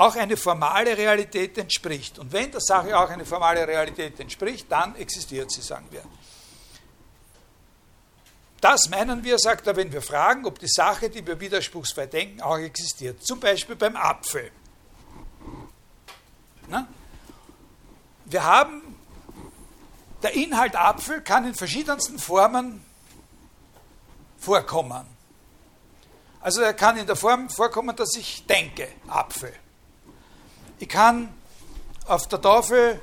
[0.01, 2.19] auch eine formale Realität entspricht.
[2.19, 6.03] Und wenn der Sache auch eine formale Realität entspricht, dann existiert sie, sagen wir.
[8.61, 12.43] Das meinen wir, sagt er, wenn wir fragen, ob die Sache, die wir widerspruchsfrei denken,
[12.43, 13.25] auch existiert.
[13.25, 14.51] Zum Beispiel beim Apfel.
[16.69, 16.87] Na?
[18.27, 18.83] Wir haben,
[20.23, 22.85] der Inhalt Apfel kann in verschiedensten Formen
[24.39, 25.07] vorkommen.
[26.43, 29.53] Also er kann in der Form vorkommen, dass ich denke, Apfel.
[30.79, 31.35] Ich kann
[32.07, 33.01] auf der Tafel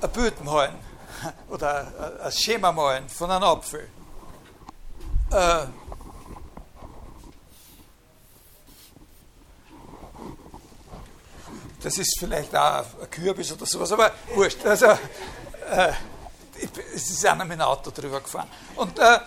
[0.00, 0.74] ein Bild malen
[1.48, 3.88] oder ein Schema malen von einem Apfel.
[5.32, 5.66] Äh,
[11.82, 14.64] das ist vielleicht auch ein Kürbis oder sowas, aber wurscht.
[14.64, 15.92] Also, äh,
[16.94, 18.48] es ist einer mit dem Auto drüber gefahren.
[18.76, 19.20] Und, äh,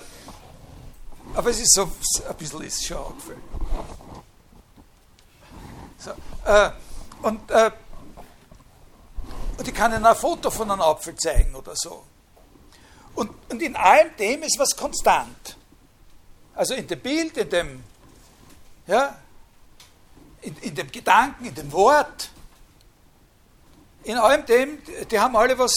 [1.34, 3.42] aber es ist so, ein bisschen ist schon aufgefallen.
[5.98, 6.12] So,
[6.46, 6.72] äh,
[7.24, 7.72] und, äh,
[9.58, 12.04] und ich kann Ihnen ein Foto von einem Apfel zeigen oder so.
[13.16, 15.58] Und, und in allem dem ist was konstant.
[16.56, 17.84] Also in dem Bild, in dem,
[18.88, 19.18] ja,
[20.42, 22.30] in, in dem Gedanken, in dem Wort,
[24.04, 24.78] in allem dem,
[25.10, 25.76] die haben alle was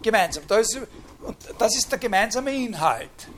[0.00, 0.46] gemeinsam.
[0.46, 0.78] Da ist,
[1.20, 3.28] und das ist der gemeinsame Inhalt.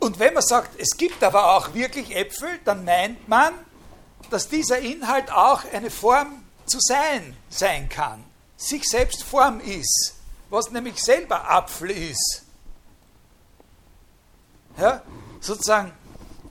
[0.00, 3.54] Und wenn man sagt, es gibt aber auch wirklich Äpfel, dann meint man,
[4.30, 8.24] dass dieser Inhalt auch eine Form zu sein sein kann,
[8.56, 10.14] sich selbst Form ist,
[10.54, 12.44] was nämlich selber Apfel ist.
[14.78, 15.02] Ja,
[15.40, 15.92] sozusagen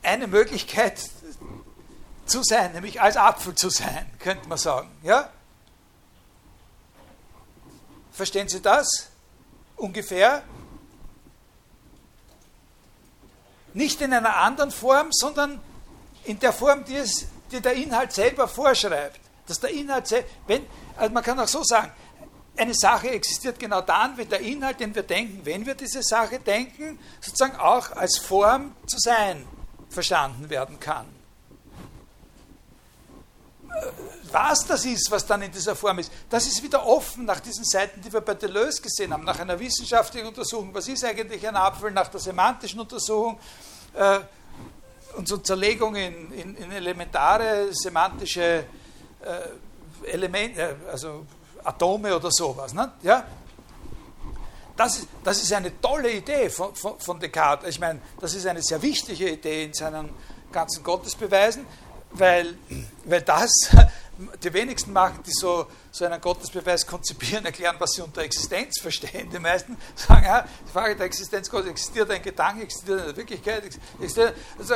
[0.02, 1.00] eine Möglichkeit
[2.26, 4.90] zu sein, nämlich als Apfel zu sein, könnte man sagen.
[5.04, 5.30] Ja?
[8.12, 8.88] Verstehen Sie das?
[9.76, 10.44] Ungefähr?
[13.74, 15.60] Nicht in einer anderen Form, sondern
[16.26, 19.20] in der Form, die, es, die der Inhalt selber vorschreibt.
[19.48, 20.10] Dass der Inhalt,
[20.48, 21.92] wenn, also man kann auch so sagen,
[22.56, 26.40] eine Sache existiert genau dann, wenn der Inhalt, den wir denken, wenn wir diese Sache
[26.40, 29.46] denken, sozusagen auch als Form zu sein
[29.90, 31.08] verstanden werden kann.
[34.32, 37.64] Was das ist, was dann in dieser Form ist, das ist wieder offen nach diesen
[37.64, 40.74] Seiten, die wir bei Deleuze gesehen haben, nach einer wissenschaftlichen Untersuchung.
[40.74, 41.92] Was ist eigentlich ein Apfel?
[41.92, 43.40] Nach der semantischen Untersuchung
[43.94, 44.20] äh,
[45.16, 48.66] und so Zerlegung in, in, in elementare semantische
[49.22, 51.26] äh, Elemente, äh, also
[51.64, 52.74] Atome oder sowas.
[52.74, 52.92] Ne?
[53.02, 53.26] Ja?
[54.76, 57.70] Das, ist, das ist eine tolle Idee von, von, von Descartes.
[57.70, 60.10] Ich meine, das ist eine sehr wichtige Idee in seinen
[60.52, 61.66] ganzen Gottesbeweisen
[62.14, 62.56] weil,
[63.06, 63.52] weil das
[64.44, 69.30] die wenigsten machen, die so, so einen Gottesbeweis konzipieren, erklären, was sie unter Existenz verstehen.
[69.32, 73.64] Die meisten sagen, ja, die Frage der Existenz Gottes, existiert ein Gedanke, existiert eine Wirklichkeit,
[74.00, 74.76] existiert, also,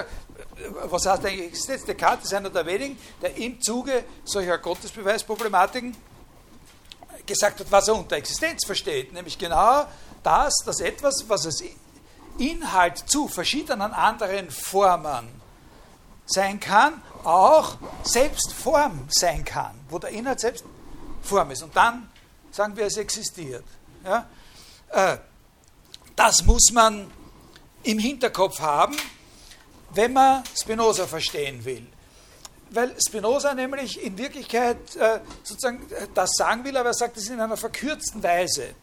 [0.85, 1.85] was heißt eigentlich Existenz?
[1.85, 5.95] Descartes ist einer der wenigen, der im Zuge solcher Gottesbeweisproblematiken
[7.27, 9.85] gesagt hat, was er unter Existenz versteht, nämlich genau
[10.23, 11.63] das, dass etwas, was als
[12.37, 15.27] Inhalt zu verschiedenen anderen Formen
[16.25, 20.63] sein kann, auch selbst Form sein kann, wo der Inhalt selbst
[21.21, 21.63] Form ist.
[21.63, 22.09] Und dann
[22.51, 23.65] sagen wir, es existiert.
[24.03, 24.27] Ja?
[24.89, 25.17] Äh,
[26.15, 27.11] das muss man
[27.83, 28.95] im Hinterkopf haben,
[29.91, 31.87] wenn man Spinoza verstehen will.
[32.71, 37.39] Weil Spinoza nämlich in Wirklichkeit äh, sozusagen das sagen will, aber er sagt es in
[37.39, 38.75] einer verkürzten Weise.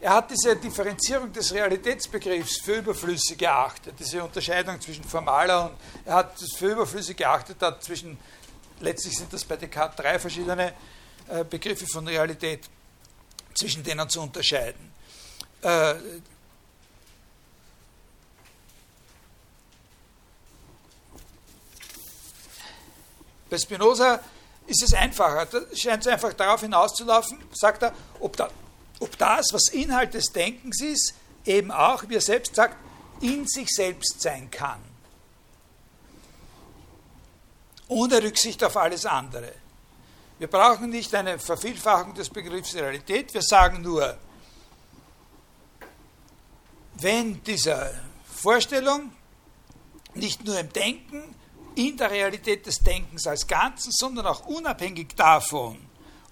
[0.00, 6.14] Er hat diese Differenzierung des Realitätsbegriffs für überflüssig geachtet, diese Unterscheidung zwischen formaler und er
[6.14, 8.18] hat es für überflüssig geachtet, hat zwischen,
[8.80, 10.74] letztlich sind das bei Descartes drei verschiedene
[11.28, 12.68] äh, Begriffe von Realität,
[13.54, 14.92] zwischen denen zu unterscheiden.
[15.62, 15.94] Äh,
[23.54, 24.20] bei Spinoza
[24.66, 28.50] ist es einfacher, da scheint es einfach darauf hinauszulaufen, sagt er, ob da
[29.00, 32.76] ob das, was Inhalt des Denkens ist, eben auch, wie er selbst sagt,
[33.20, 34.80] in sich selbst sein kann.
[37.88, 39.52] Ohne Rücksicht auf alles andere.
[40.38, 44.16] Wir brauchen nicht eine Vervielfachung des Begriffs Realität, wir sagen nur,
[46.94, 47.94] wenn diese
[48.32, 49.12] Vorstellung
[50.14, 51.34] nicht nur im Denken,
[51.74, 55.78] in der Realität des Denkens als Ganzen, sondern auch unabhängig davon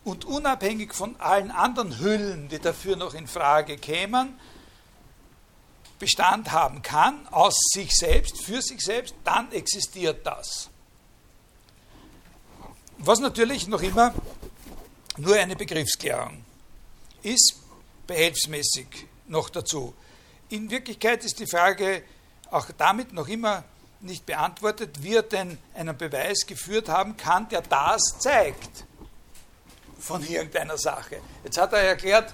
[0.04, 4.38] und unabhängig von allen anderen Hüllen, die dafür noch in Frage kämen,
[5.98, 10.68] Bestand haben kann, aus sich selbst, für sich selbst, dann existiert das.
[12.98, 14.12] Was natürlich noch immer
[15.16, 16.44] nur eine Begriffsklärung
[17.22, 17.54] ist,
[18.08, 19.94] behelfsmäßig noch dazu.
[20.48, 22.02] In Wirklichkeit ist die Frage
[22.50, 23.64] auch damit noch immer
[24.02, 28.84] nicht beantwortet, wie er denn einen Beweis geführt haben kann, der das zeigt
[29.98, 31.20] von irgendeiner Sache.
[31.44, 32.32] Jetzt hat er erklärt,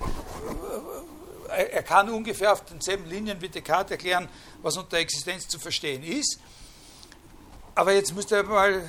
[1.49, 4.29] er kann ungefähr auf denselben Linien wie Descartes erklären,
[4.63, 6.39] was unter Existenz zu verstehen ist.
[7.75, 8.83] Aber jetzt müsste er mal,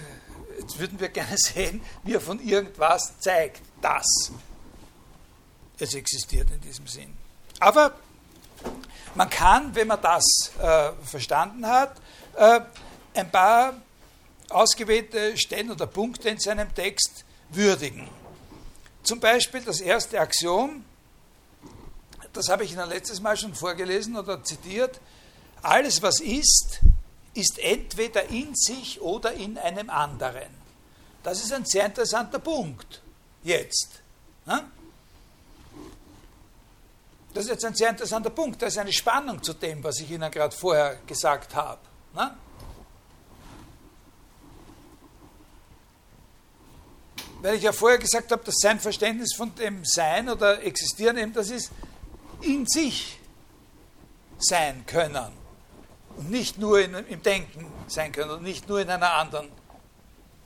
[0.59, 4.31] jetzt würden wir gerne sehen, wie er von irgendwas zeigt, dass
[5.77, 7.15] es existiert in diesem Sinn.
[7.59, 7.93] Aber
[9.15, 11.95] man kann, wenn man das äh, verstanden hat,
[12.39, 12.61] äh,
[13.13, 13.73] ein paar
[14.49, 18.07] ausgewählte Stellen oder Punkte in seinem Text würdigen.
[19.03, 20.85] Zum Beispiel das erste Axiom,
[22.33, 24.99] das habe ich Ihnen letztes Mal schon vorgelesen oder zitiert.
[25.61, 26.79] Alles, was ist,
[27.33, 30.47] ist entweder in sich oder in einem anderen.
[31.23, 33.01] Das ist ein sehr interessanter Punkt
[33.43, 34.01] jetzt.
[37.33, 38.61] Das ist jetzt ein sehr interessanter Punkt.
[38.61, 41.88] Da ist eine Spannung zu dem, was ich Ihnen gerade vorher gesagt habe.
[47.41, 51.33] Weil ich ja vorher gesagt habe, dass sein Verständnis von dem Sein oder Existieren eben
[51.33, 51.71] das ist,
[52.41, 53.17] in sich
[54.37, 55.33] sein können
[56.17, 59.49] und nicht nur in, im Denken sein können und nicht nur in einer anderen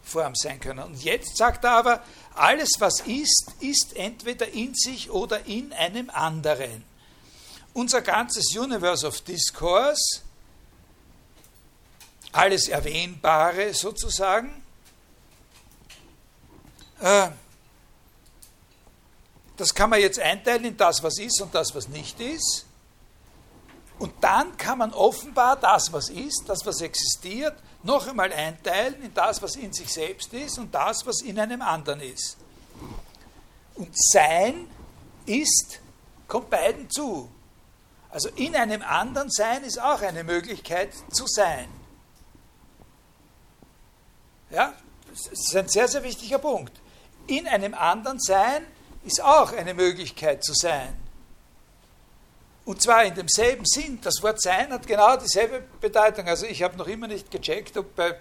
[0.03, 0.79] Form sein können.
[0.79, 2.03] Und jetzt sagt er aber,
[2.35, 6.83] alles was ist, ist entweder in sich oder in einem anderen.
[7.73, 10.21] Unser ganzes Universe of Discourse,
[12.33, 14.63] alles Erwähnbare sozusagen,
[16.99, 17.29] äh,
[19.55, 22.65] das kann man jetzt einteilen in das, was ist und das, was nicht ist.
[23.99, 29.13] Und dann kann man offenbar das, was ist, das, was existiert, noch einmal einteilen in
[29.13, 32.37] das, was in sich selbst ist und das, was in einem anderen ist.
[33.75, 34.67] Und Sein
[35.25, 35.79] ist,
[36.27, 37.29] kommt beiden zu.
[38.09, 41.67] Also in einem anderen Sein ist auch eine Möglichkeit zu sein.
[44.53, 44.73] Ja,
[45.09, 46.79] das ist ein sehr, sehr wichtiger Punkt
[47.27, 48.65] in einem anderen Sein
[49.03, 50.97] ist auch eine Möglichkeit zu sein.
[52.65, 53.99] Und zwar in demselben Sinn.
[54.01, 56.27] Das Wort Sein hat genau dieselbe Bedeutung.
[56.27, 58.15] Also ich habe noch immer nicht gecheckt, ob bei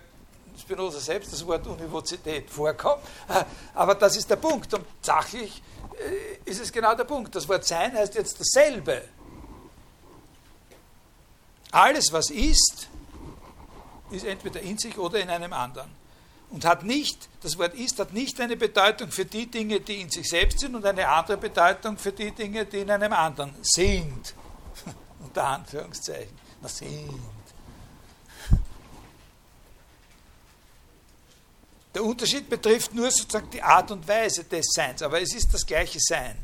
[0.61, 3.03] Spinoza selbst das Wort Universität vorkommt.
[3.75, 4.75] Aber das ist der Punkt.
[4.75, 5.63] Und sachlich
[5.97, 7.35] äh, ist es genau der Punkt.
[7.35, 9.03] Das Wort Sein heißt jetzt dasselbe.
[11.71, 12.89] Alles, was ist,
[14.11, 16.02] ist entweder in sich oder in einem anderen
[16.53, 20.11] und hat nicht, das Wort ist, hat nicht eine Bedeutung für die Dinge, die in
[20.11, 24.35] sich selbst sind und eine andere Bedeutung für die Dinge, die in einem anderen sind.
[25.21, 26.39] Unter Anführungszeichen.
[26.61, 27.21] Na, sind.
[31.95, 35.67] Der Unterschied betrifft nur sozusagen die Art und Weise des Seins, aber es ist das
[35.67, 36.37] gleiche Sein.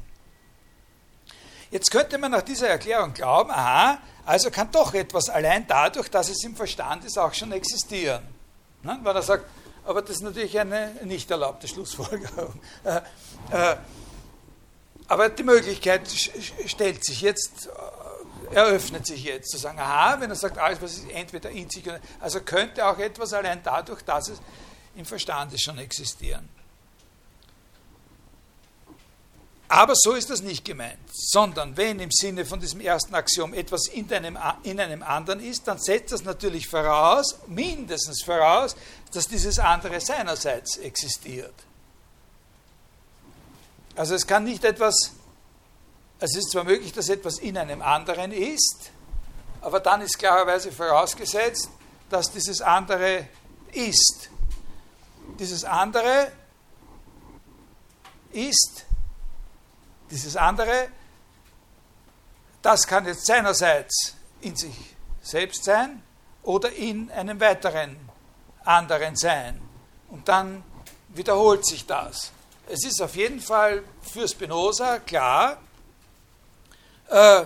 [1.70, 6.30] Jetzt könnte man nach dieser Erklärung glauben, aha, also kann doch etwas allein dadurch, dass
[6.30, 8.22] es im Verstand ist, auch schon existieren.
[8.82, 8.98] Ne?
[9.02, 9.44] Weil er sagt,
[9.88, 12.60] aber das ist natürlich eine nicht erlaubte Schlussfolgerung.
[12.84, 13.00] Äh,
[13.50, 13.76] äh,
[15.08, 16.02] aber die Möglichkeit
[16.66, 17.70] stellt sich jetzt,
[18.50, 21.70] äh, eröffnet sich jetzt, zu sagen, aha, wenn er sagt, alles, was ist entweder in
[21.70, 21.84] sich,
[22.20, 24.40] also könnte auch etwas allein dadurch, dass es
[24.94, 26.46] im Verstande schon existieren.
[29.68, 33.88] Aber so ist das nicht gemeint, sondern wenn im Sinne von diesem ersten Axiom etwas
[33.88, 38.74] in einem, in einem anderen ist, dann setzt das natürlich voraus, mindestens voraus,
[39.12, 41.52] dass dieses andere seinerseits existiert.
[43.94, 44.94] Also es kann nicht etwas,
[46.18, 48.90] es ist zwar möglich, dass etwas in einem anderen ist,
[49.60, 51.68] aber dann ist klarerweise vorausgesetzt,
[52.08, 53.28] dass dieses andere
[53.72, 54.30] ist.
[55.38, 56.32] Dieses andere
[58.32, 58.86] ist
[60.10, 60.88] dieses andere,
[62.62, 64.74] das kann jetzt seinerseits in sich
[65.22, 66.02] selbst sein
[66.42, 67.96] oder in einem weiteren
[68.64, 69.60] anderen sein.
[70.10, 70.62] Und dann
[71.08, 72.32] wiederholt sich das.
[72.66, 75.58] Es ist auf jeden Fall für Spinoza klar,
[77.08, 77.44] äh,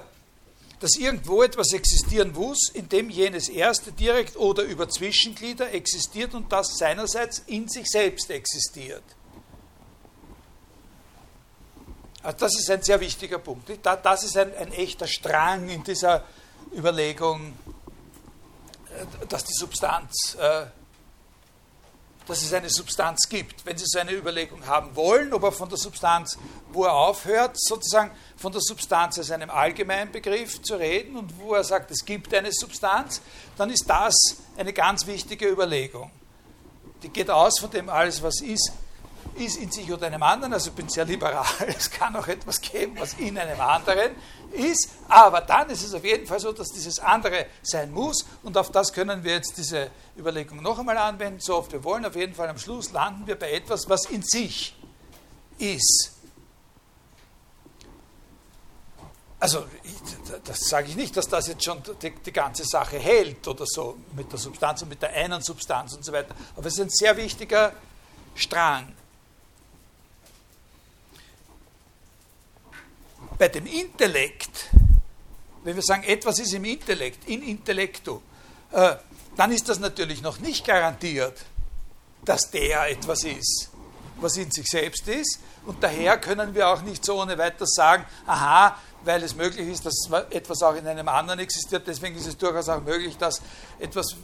[0.80, 6.50] dass irgendwo etwas existieren muss, in dem jenes erste direkt oder über Zwischenglieder existiert und
[6.50, 9.04] das seinerseits in sich selbst existiert.
[12.22, 13.68] Also das ist ein sehr wichtiger Punkt.
[13.82, 16.22] Das ist ein, ein echter Strang in dieser
[16.72, 17.54] Überlegung,
[18.90, 20.66] äh, dass die Substanz, äh,
[22.28, 23.66] dass es eine Substanz gibt.
[23.66, 26.38] Wenn Sie so eine Überlegung haben wollen, ob er von der Substanz,
[26.70, 31.54] wo er aufhört, sozusagen von der Substanz als einem allgemeinen Begriff zu reden und wo
[31.54, 33.20] er sagt, es gibt eine Substanz,
[33.56, 34.14] dann ist das
[34.56, 36.12] eine ganz wichtige Überlegung.
[37.02, 38.72] Die geht aus von dem alles, was ist,
[39.36, 42.60] ist in sich oder einem anderen, also ich bin sehr liberal, es kann auch etwas
[42.60, 44.12] geben, was in einem anderen
[44.52, 48.56] ist, aber dann ist es auf jeden Fall so, dass dieses andere sein muss und
[48.56, 52.16] auf das können wir jetzt diese Überlegung noch einmal anwenden, so oft wir wollen, auf
[52.16, 54.76] jeden Fall am Schluss landen wir bei etwas, was in sich
[55.58, 56.12] ist.
[59.42, 59.64] Also,
[60.44, 63.96] das sage ich nicht, dass das jetzt schon die, die, ganze Sache hält oder so
[64.14, 66.32] mit der Substanz und mit der einen Substanz und so weiter.
[66.56, 67.72] Aber es ist ein sehr wichtiger
[68.36, 68.94] Strang.
[73.42, 74.70] Bei dem Intellekt,
[75.64, 78.20] wenn wir sagen, etwas ist im Intellekt, in Intellektu,
[78.70, 78.94] äh,
[79.36, 81.44] dann ist das natürlich noch nicht garantiert,
[82.24, 83.68] dass der etwas ist,
[84.20, 85.40] was in sich selbst ist.
[85.66, 89.86] Und daher können wir auch nicht so ohne weiteres sagen, aha, weil es möglich ist,
[89.86, 91.84] dass etwas auch in einem anderen existiert.
[91.84, 93.42] Deswegen ist es durchaus auch möglich, dass
[93.80, 94.14] etwas,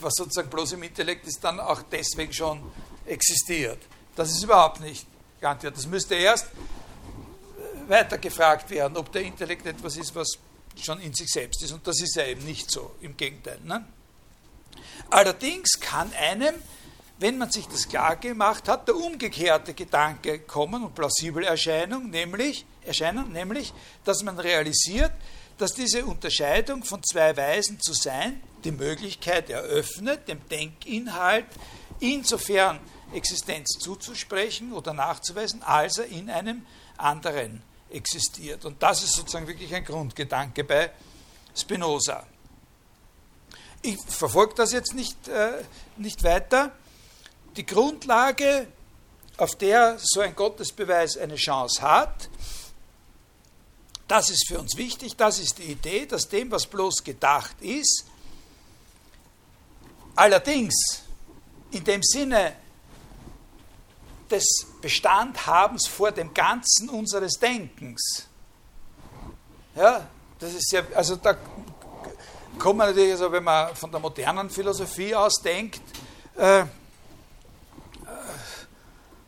[0.00, 2.62] was sozusagen bloß im Intellekt ist, dann auch deswegen schon
[3.04, 3.80] existiert.
[4.16, 5.06] Das ist überhaupt nicht
[5.42, 5.76] garantiert.
[5.76, 6.46] Das müsste erst
[7.90, 10.38] weiter gefragt werden, ob der Intellekt etwas ist, was
[10.80, 11.72] schon in sich selbst ist.
[11.72, 13.58] Und das ist ja eben nicht so, im Gegenteil.
[13.64, 13.84] Ne?
[15.10, 16.54] Allerdings kann einem,
[17.18, 22.64] wenn man sich das klar gemacht hat, der umgekehrte Gedanke kommen und plausibel Erscheinung, nämlich,
[22.84, 23.74] erscheinen, nämlich,
[24.04, 25.12] dass man realisiert,
[25.58, 31.46] dass diese Unterscheidung von zwei Weisen zu sein die Möglichkeit eröffnet, dem Denkinhalt
[31.98, 32.80] insofern
[33.12, 36.64] Existenz zuzusprechen oder nachzuweisen, als er in einem
[36.96, 38.64] anderen existiert.
[38.64, 40.90] Und das ist sozusagen wirklich ein Grundgedanke bei
[41.54, 42.26] Spinoza.
[43.82, 45.62] Ich verfolge das jetzt nicht, äh,
[45.96, 46.72] nicht weiter.
[47.56, 48.66] Die Grundlage,
[49.36, 52.28] auf der so ein Gottesbeweis eine Chance hat,
[54.06, 58.04] das ist für uns wichtig, das ist die Idee, dass dem, was bloß gedacht ist,
[60.16, 60.74] allerdings
[61.70, 62.56] in dem Sinne
[64.30, 68.26] des Bestandhabens vor dem Ganzen unseres Denkens.
[69.74, 70.06] Ja,
[70.38, 71.36] das ist ja, also da
[72.58, 75.80] kommt man natürlich, also wenn man von der modernen Philosophie aus denkt,
[76.36, 76.64] äh, äh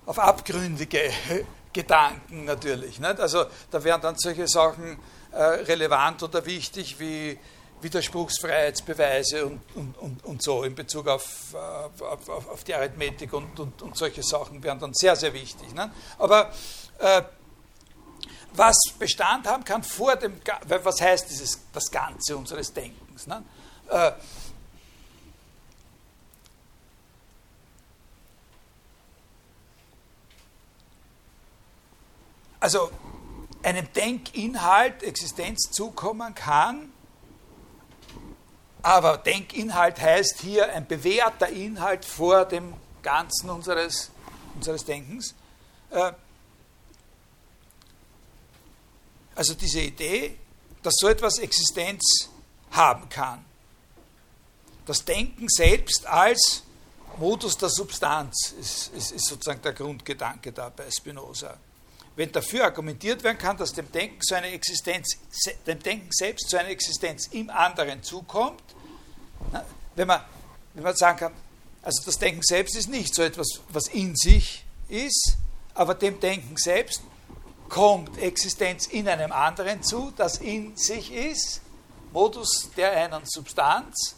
[0.05, 1.11] auf abgründige
[1.73, 2.99] Gedanken natürlich.
[2.99, 3.21] Nicht?
[3.21, 4.99] Also da wären dann solche Sachen
[5.31, 7.39] äh, relevant oder wichtig wie
[7.83, 13.59] Widerspruchsfreiheitsbeweise und, und, und, und so in Bezug auf, auf, auf, auf die Arithmetik und,
[13.59, 15.75] und, und solche Sachen wären dann sehr, sehr wichtig.
[15.75, 15.93] Ne?
[16.19, 16.53] Aber
[16.99, 17.23] äh,
[18.55, 23.27] was Bestand haben kann vor dem, was heißt dieses, das Ganze unseres Denkens?
[23.27, 23.43] Ne?
[23.89, 24.13] Äh,
[32.61, 32.91] also
[33.63, 36.92] einem Denkinhalt Existenz zukommen kann,
[38.83, 44.11] aber Denkinhalt heißt hier ein bewährter Inhalt vor dem Ganzen unseres,
[44.55, 45.35] unseres Denkens.
[45.91, 46.13] Äh,
[49.35, 50.37] also diese Idee,
[50.83, 52.29] dass so etwas Existenz
[52.73, 53.45] haben kann.
[54.85, 56.65] Das Denken selbst als
[57.19, 61.57] Modus der Substanz ist, ist, ist sozusagen der Grundgedanke da bei Spinoza.
[62.17, 65.17] Wenn dafür argumentiert werden kann, dass dem Denken, so eine Existenz,
[65.67, 68.63] dem Denken selbst so eine Existenz im anderen zukommt,
[69.97, 70.21] wenn man,
[70.75, 71.33] wenn man sagen kann,
[71.83, 75.37] also das Denken selbst ist nicht so etwas, was in sich ist,
[75.75, 77.03] aber dem Denken selbst
[77.69, 81.63] kommt Existenz in einem anderen zu, das in sich ist,
[82.13, 84.15] Modus der einen Substanz,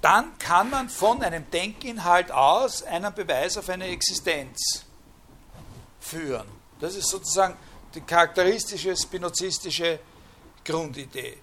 [0.00, 4.86] dann kann man von einem Denkinhalt aus einen Beweis auf eine Existenz
[6.00, 6.46] führen.
[6.80, 7.54] Das ist sozusagen
[7.94, 10.00] die charakteristische spinozistische
[10.64, 11.38] Grundidee.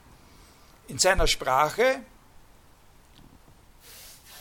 [0.87, 2.01] In seiner Sprache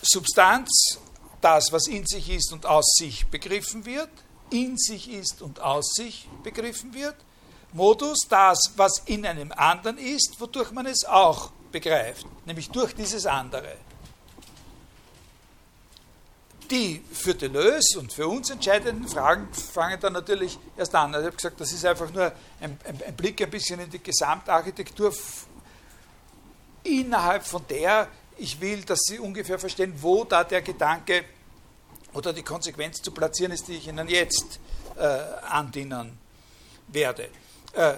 [0.02, 0.98] Substanz,
[1.40, 4.10] das, was in sich ist und aus sich begriffen wird,
[4.50, 7.16] in sich ist und aus sich begriffen wird.
[7.72, 13.26] Modus, das, was in einem anderen ist, wodurch man es auch begreift, nämlich durch dieses
[13.26, 13.76] andere.
[16.70, 21.14] Die für Deleuze und für uns entscheidenden Fragen fangen dann natürlich erst an.
[21.14, 23.90] Also ich habe gesagt, das ist einfach nur ein, ein, ein Blick ein bisschen in
[23.90, 25.12] die Gesamtarchitektur,
[26.86, 28.08] innerhalb von der
[28.38, 31.24] ich will, dass Sie ungefähr verstehen, wo da der Gedanke
[32.12, 34.60] oder die Konsequenz zu platzieren ist, die ich Ihnen jetzt
[34.96, 35.02] äh,
[35.48, 36.18] andienen
[36.88, 37.28] werde.
[37.72, 37.94] Äh,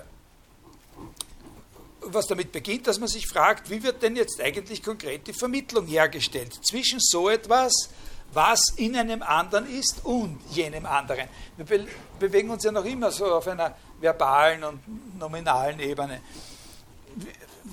[2.01, 5.86] was damit beginnt, dass man sich fragt, wie wird denn jetzt eigentlich konkret die Vermittlung
[5.86, 7.91] hergestellt zwischen so etwas,
[8.32, 11.28] was in einem anderen ist und jenem anderen.
[11.57, 11.86] Wir be
[12.18, 16.20] bewegen uns ja noch immer so auf einer verbalen und nominalen Ebene.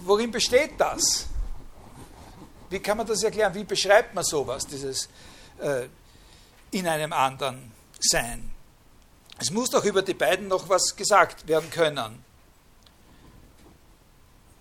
[0.06, 1.26] Worin besteht das?
[2.70, 3.54] Wie kann man das erklären?
[3.56, 5.10] Wie beschreibt man sowas, dieses
[5.60, 5.88] äh,
[6.70, 8.52] in einem anderen Sein?
[9.40, 12.24] Es muss doch über die beiden noch was gesagt werden können.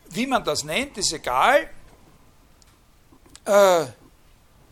[0.09, 1.69] Wie man das nennt, ist egal.
[3.45, 3.87] Äh,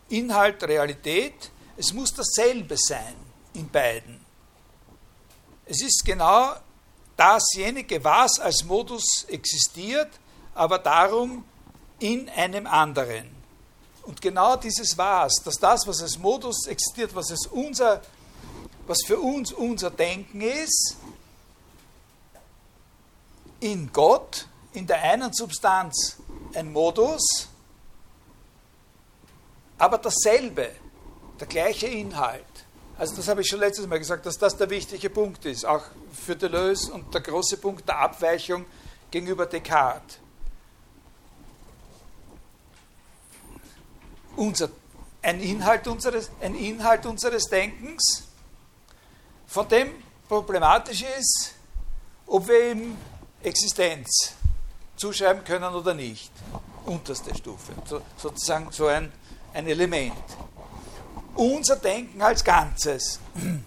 [0.08, 3.16] Inhalt, Realität, es muss dasselbe sein
[3.52, 4.24] in beiden.
[5.66, 6.54] Es ist genau
[7.16, 10.08] dasjenige, was als Modus existiert,
[10.54, 11.44] aber darum
[11.98, 13.30] in einem anderen.
[14.02, 18.02] Und genau dieses Was, dass das, was als Modus existiert, was, es unser,
[18.86, 20.96] was für uns unser Denken ist,
[23.60, 26.16] in Gott, in der einen Substanz
[26.54, 27.48] ein Modus,
[29.78, 30.70] aber dasselbe,
[31.38, 32.44] der gleiche Inhalt.
[32.98, 35.82] Also das habe ich schon letztes Mal gesagt, dass das der wichtige Punkt ist, auch
[36.12, 38.64] für Deleuze und der große Punkt der Abweichung
[39.10, 40.21] gegenüber Descartes.
[44.36, 44.70] Unser,
[45.22, 48.24] ein, Inhalt unseres, ein Inhalt unseres Denkens,
[49.46, 49.90] von dem
[50.28, 51.54] problematisch ist,
[52.26, 52.96] ob wir ihm
[53.42, 54.34] Existenz
[54.96, 56.30] zuschreiben können oder nicht.
[56.86, 57.72] Unterste Stufe.
[57.84, 59.12] So, sozusagen so ein
[59.54, 60.14] ein Element.
[61.34, 63.18] Unser Denken als Ganzes.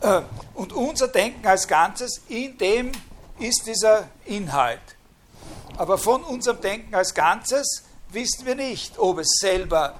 [0.00, 0.22] Äh,
[0.54, 2.92] und unser Denken als Ganzes, in dem
[3.40, 4.80] ist dieser Inhalt.
[5.76, 9.94] Aber von unserem Denken als Ganzes wissen wir nicht, ob es selber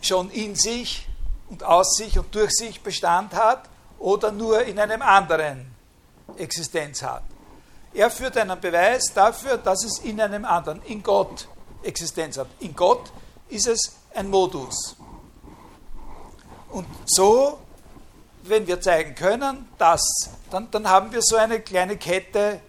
[0.00, 1.08] schon in sich
[1.48, 3.68] und aus sich und durch sich Bestand hat
[3.98, 5.66] oder nur in einem anderen
[6.36, 7.22] Existenz hat.
[7.94, 11.48] Er führt einen Beweis dafür, dass es in einem anderen, in Gott,
[11.82, 12.48] Existenz hat.
[12.60, 13.10] In Gott
[13.48, 14.96] ist es ein Modus.
[16.70, 17.58] Und so,
[18.42, 20.02] wenn wir zeigen können, dass,
[20.50, 22.60] dann, dann haben wir so eine kleine Kette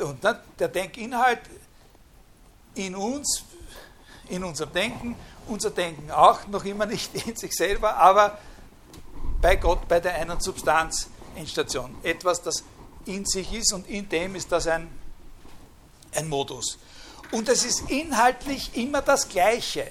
[0.00, 0.22] uns.
[0.22, 0.40] Ne?
[0.58, 1.40] Der Denkinhalt
[2.74, 3.44] in uns,
[4.28, 5.16] in unserem Denken,
[5.48, 8.38] unser Denken auch, noch immer nicht in sich selber, aber
[9.40, 11.94] bei Gott, bei der einen Substanz Endstation.
[12.02, 12.64] Etwas, das
[13.06, 14.88] in sich ist und in dem ist das ein,
[16.14, 16.78] ein Modus.
[17.30, 19.90] Und es ist inhaltlich immer das Gleiche.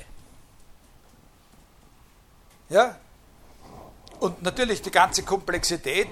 [2.70, 2.98] Ja?
[4.20, 6.08] Und natürlich die ganze Komplexität,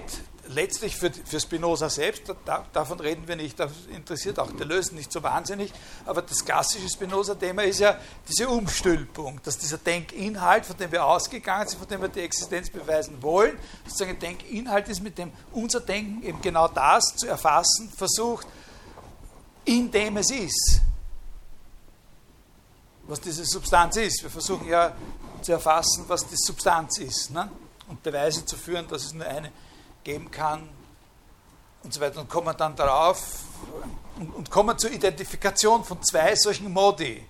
[0.50, 5.12] letztlich für, für Spinoza selbst, da, davon reden wir nicht, das interessiert auch Deleuze nicht
[5.12, 5.72] so wahnsinnig,
[6.04, 7.98] aber das klassische Spinoza-Thema ist ja
[8.28, 12.70] diese Umstülpung, dass dieser Denkinhalt, von dem wir ausgegangen sind, von dem wir die Existenz
[12.70, 17.90] beweisen wollen, sozusagen ein Denkinhalt ist, mit dem unser Denken eben genau das zu erfassen
[17.96, 18.46] versucht,
[19.64, 20.82] in dem es ist
[23.10, 24.22] was diese Substanz ist.
[24.22, 24.94] Wir versuchen ja
[25.42, 27.50] zu erfassen, was die Substanz ist ne?
[27.88, 29.50] und Beweise zu führen, dass es nur eine
[30.04, 30.68] geben kann
[31.82, 33.22] und so weiter und kommen dann darauf
[34.18, 37.24] und, und kommen zur Identifikation von zwei solchen Modi.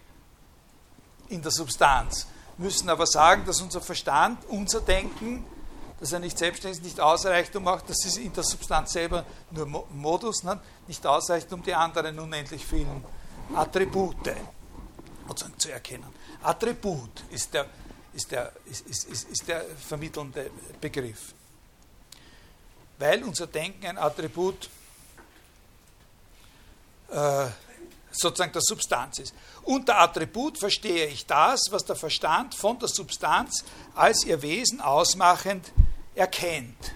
[1.30, 2.26] in der Substanz,
[2.58, 5.44] müssen aber sagen, dass unser Verstand, unser Denken,
[5.98, 9.24] dass er nicht selbstständig ist, nicht ausreicht, um auch, dass es in der Substanz selber
[9.50, 13.04] nur Modus, ne, nicht ausreicht, um die anderen unendlich vielen
[13.54, 14.16] Attribute
[15.56, 16.06] zu erkennen.
[16.42, 17.66] Attribut ist der,
[18.12, 21.34] ist der, ist, ist, ist der vermittelnde Begriff.
[23.00, 24.68] Weil unser Denken ein Attribut
[27.10, 27.46] äh,
[28.12, 29.34] sozusagen der Substanz ist.
[29.62, 33.64] Unter Attribut verstehe ich das, was der Verstand von der Substanz
[33.94, 35.72] als ihr Wesen ausmachend
[36.14, 36.92] erkennt.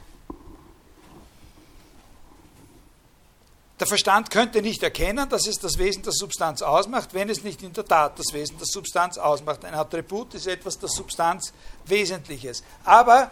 [3.80, 7.62] Der Verstand könnte nicht erkennen, dass es das Wesen der Substanz ausmacht, wenn es nicht
[7.62, 9.64] in der Tat das Wesen der Substanz ausmacht.
[9.64, 11.54] Ein Attribut ist etwas der Substanz
[11.86, 12.62] Wesentliches.
[12.84, 13.30] Aber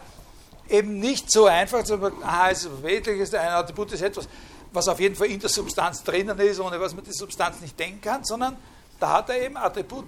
[0.69, 4.27] eben nicht so einfach zu sagen, aha, es ist Wesentliches, ein Attribut ist etwas,
[4.71, 7.79] was auf jeden Fall in der Substanz drinnen ist, ohne was man die Substanz nicht
[7.79, 8.57] denken kann, sondern
[8.99, 10.05] da hat er eben Attribut,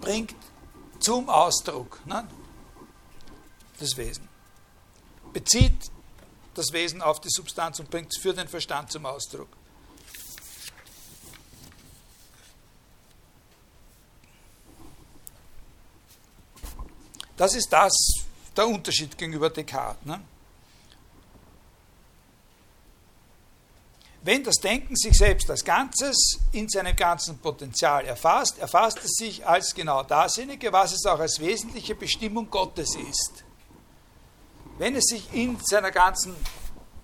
[0.00, 0.34] bringt
[1.00, 2.26] zum Ausdruck ne,
[3.78, 4.28] das Wesen.
[5.32, 5.90] Bezieht
[6.54, 9.48] das Wesen auf die Substanz und bringt es für den Verstand zum Ausdruck.
[17.36, 17.94] Das ist das,
[18.60, 20.04] der Unterschied gegenüber Descartes.
[20.04, 20.20] Ne?
[24.22, 29.46] Wenn das Denken sich selbst als Ganzes in seinem ganzen Potenzial erfasst, erfasst es sich
[29.46, 33.44] als genau dasjenige, was es auch als wesentliche Bestimmung Gottes ist.
[34.76, 36.36] Wenn es sich in, seiner ganzen,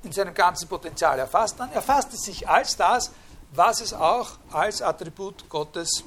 [0.03, 3.11] in seinem ganzen Potenzial erfasst, dann erfasst es sich als das,
[3.53, 6.05] was es auch als Attribut Gottes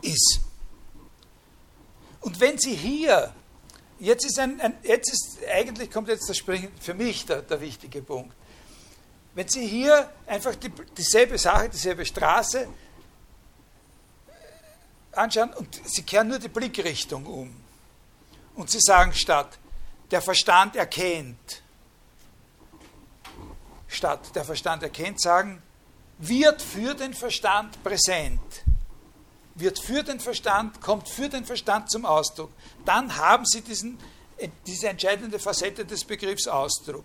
[0.00, 0.40] ist.
[2.22, 3.34] Und wenn Sie hier,
[4.02, 7.60] jetzt ist, ein, ein jetzt ist eigentlich kommt jetzt der Spring, für mich der, der
[7.60, 8.34] wichtige Punkt.
[9.34, 12.68] Wenn Sie hier einfach die, dieselbe Sache, dieselbe Straße
[15.12, 17.56] anschauen und Sie kehren nur die Blickrichtung um
[18.56, 19.58] und Sie sagen statt,
[20.10, 21.62] der Verstand erkennt,
[23.86, 25.62] statt der Verstand erkennt, sagen,
[26.18, 28.40] wird für den Verstand präsent,
[29.54, 32.50] wird für den Verstand, kommt für den Verstand zum Ausdruck.
[32.84, 33.98] Dann haben Sie diesen,
[34.66, 37.04] diese entscheidende Facette des Begriffs Ausdruck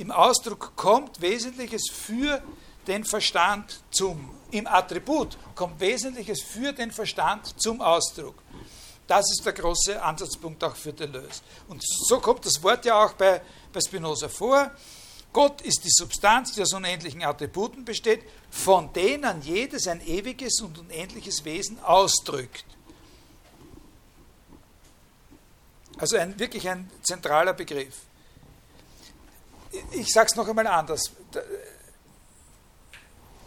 [0.00, 2.42] im Ausdruck kommt Wesentliches für
[2.86, 8.36] den Verstand zum, im Attribut kommt Wesentliches für den Verstand zum Ausdruck.
[9.06, 11.42] Das ist der große Ansatzpunkt auch für Deleuze.
[11.68, 13.42] Und so kommt das Wort ja auch bei,
[13.72, 14.70] bei Spinoza vor.
[15.32, 20.78] Gott ist die Substanz, die aus unendlichen Attributen besteht, von denen jedes ein ewiges und
[20.78, 22.64] unendliches Wesen ausdrückt.
[25.98, 27.94] Also ein, wirklich ein zentraler Begriff
[29.92, 31.10] ich sage es noch einmal anders.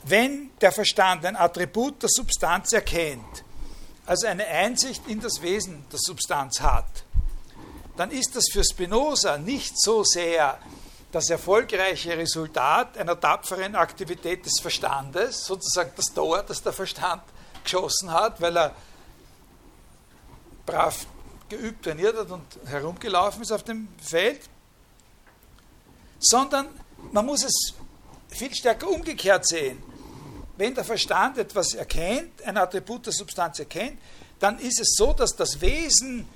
[0.03, 3.43] Wenn der Verstand ein Attribut der Substanz erkennt,
[4.05, 7.05] also eine Einsicht in das Wesen der Substanz hat,
[7.95, 10.59] dann ist das für Spinoza nicht so sehr
[11.13, 17.21] das erfolgreiche Resultat einer tapferen Aktivität des Verstandes, sozusagen das Tor, das der Verstand
[17.63, 18.75] geschossen hat, weil er
[20.65, 21.05] brav
[21.49, 24.41] geübt, trainiert hat und herumgelaufen ist auf dem Feld,
[26.19, 26.67] sondern
[27.11, 27.75] man muss es
[28.29, 29.83] viel stärker umgekehrt sehen.
[30.57, 33.99] Wenn der Verstand etwas erkennt, ein Attribut der Substanz erkennt,
[34.39, 36.27] dann ist es so, dass das Wesen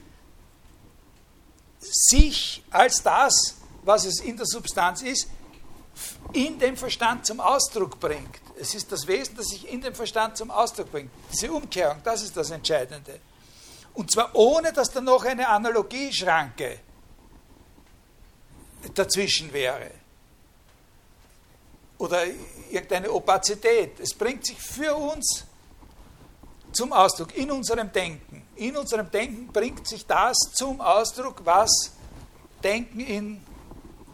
[1.79, 3.56] sich als das,
[3.87, 5.27] was es in der Substanz ist,
[6.33, 8.41] in dem Verstand zum Ausdruck bringt.
[8.59, 11.09] Es ist das Wesen, das sich in dem Verstand zum Ausdruck bringt.
[11.31, 13.19] Diese Umkehrung, das ist das Entscheidende.
[13.93, 16.79] Und zwar ohne, dass da noch eine Analogieschranke
[18.93, 19.91] dazwischen wäre.
[21.97, 22.25] Oder
[22.69, 23.99] irgendeine Opazität.
[23.99, 25.45] Es bringt sich für uns
[26.73, 28.45] zum Ausdruck in unserem Denken.
[28.57, 31.93] In unserem Denken bringt sich das zum Ausdruck, was
[32.61, 33.41] Denken in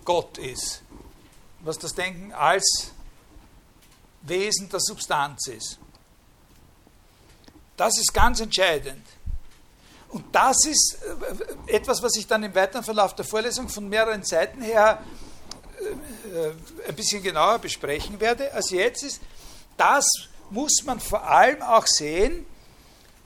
[0.05, 0.81] Gott ist.
[1.61, 2.91] Was das Denken als
[4.21, 5.77] Wesen der Substanz ist.
[7.77, 9.05] Das ist ganz entscheidend.
[10.09, 10.97] Und das ist
[11.67, 15.01] äh, etwas, was ich dann im weiteren Verlauf der Vorlesung von mehreren Seiten her
[15.79, 16.53] äh, äh,
[16.87, 19.21] ein bisschen genauer besprechen werde, als jetzt ist.
[19.75, 20.05] Das
[20.51, 22.45] muss man vor allem auch sehen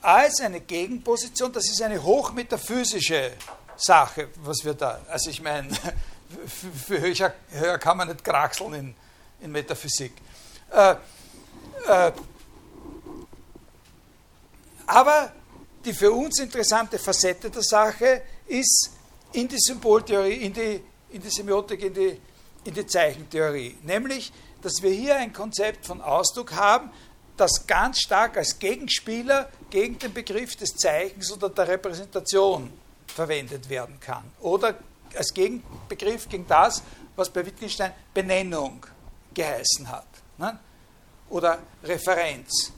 [0.00, 1.52] als eine Gegenposition.
[1.52, 3.32] Das ist eine hochmetaphysische
[3.76, 5.00] Sache, was wir da.
[5.08, 5.68] Also ich meine,
[6.28, 8.94] für höher, höher kann man nicht kraxeln in,
[9.40, 10.12] in Metaphysik.
[10.70, 10.94] Äh,
[11.86, 12.12] äh,
[14.86, 15.32] aber
[15.84, 18.90] die für uns interessante Facette der Sache ist
[19.32, 22.20] in die Symboltheorie, in die, in die Semiotik, in die,
[22.64, 23.76] in die Zeichentheorie.
[23.82, 24.32] Nämlich,
[24.62, 26.90] dass wir hier ein Konzept von Ausdruck haben,
[27.36, 32.72] das ganz stark als Gegenspieler gegen den Begriff des Zeichens oder der Repräsentation
[33.06, 34.24] verwendet werden kann.
[34.40, 34.74] Oder
[35.16, 36.82] als Gegenbegriff gegen das,
[37.16, 38.84] was bei Wittgenstein Benennung
[39.34, 40.06] geheißen hat.
[40.38, 40.58] Ne?
[41.30, 42.72] Oder Referenz.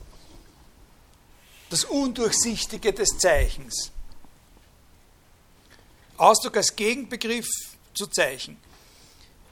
[1.69, 3.91] Das Undurchsichtige des Zeichens.
[6.17, 7.47] Ausdruck als Gegenbegriff
[7.93, 8.57] zu Zeichen.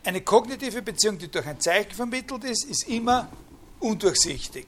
[0.03, 3.29] Eine kognitive Beziehung, die durch ein Zeichen vermittelt ist, ist immer
[3.79, 4.67] undurchsichtig.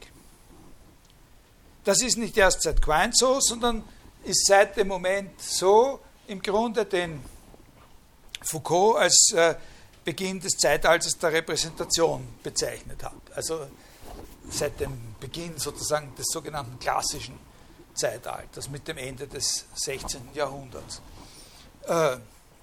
[1.84, 3.84] Das ist nicht erst seit Quine so, sondern
[4.24, 7.22] ist seit dem Moment so im Grunde, den
[8.42, 9.56] Foucault als äh,
[10.04, 13.14] Beginn des Zeitalters der Repräsentation bezeichnet hat.
[13.36, 13.68] Also
[14.50, 17.38] seit dem Beginn sozusagen des sogenannten klassischen
[17.94, 20.30] Zeitalters mit dem Ende des 16.
[20.34, 21.02] Jahrhunderts
[21.88, 22.18] äh,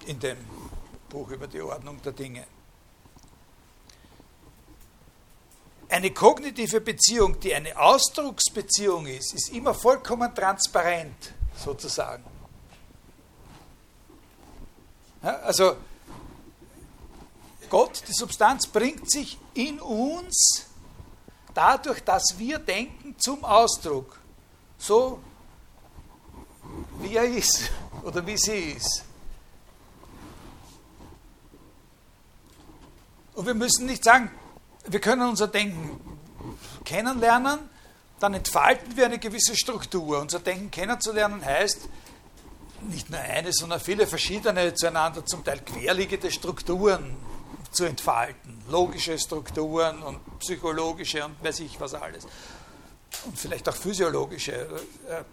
[0.05, 0.37] in dem
[1.07, 2.45] Buch über die Ordnung der Dinge.
[5.87, 12.23] Eine kognitive Beziehung, die eine Ausdrucksbeziehung ist, ist immer vollkommen transparent, sozusagen.
[15.21, 15.75] Ja, also
[17.69, 20.65] Gott, die Substanz, bringt sich in uns
[21.53, 24.17] dadurch, dass wir denken, zum Ausdruck.
[24.77, 25.19] So
[26.99, 27.69] wie er ist
[28.03, 29.03] oder wie sie ist.
[33.33, 34.31] Und wir müssen nicht sagen,
[34.85, 35.99] wir können unser Denken
[36.83, 37.59] kennenlernen,
[38.19, 40.19] dann entfalten wir eine gewisse Struktur.
[40.19, 41.87] Unser Denken kennenzulernen heißt,
[42.83, 47.17] nicht nur eine, sondern viele verschiedene, zueinander zum Teil querliegende Strukturen
[47.71, 48.61] zu entfalten.
[48.69, 52.25] Logische Strukturen und psychologische und weiß ich was alles.
[53.25, 55.23] Und vielleicht auch physiologische äh,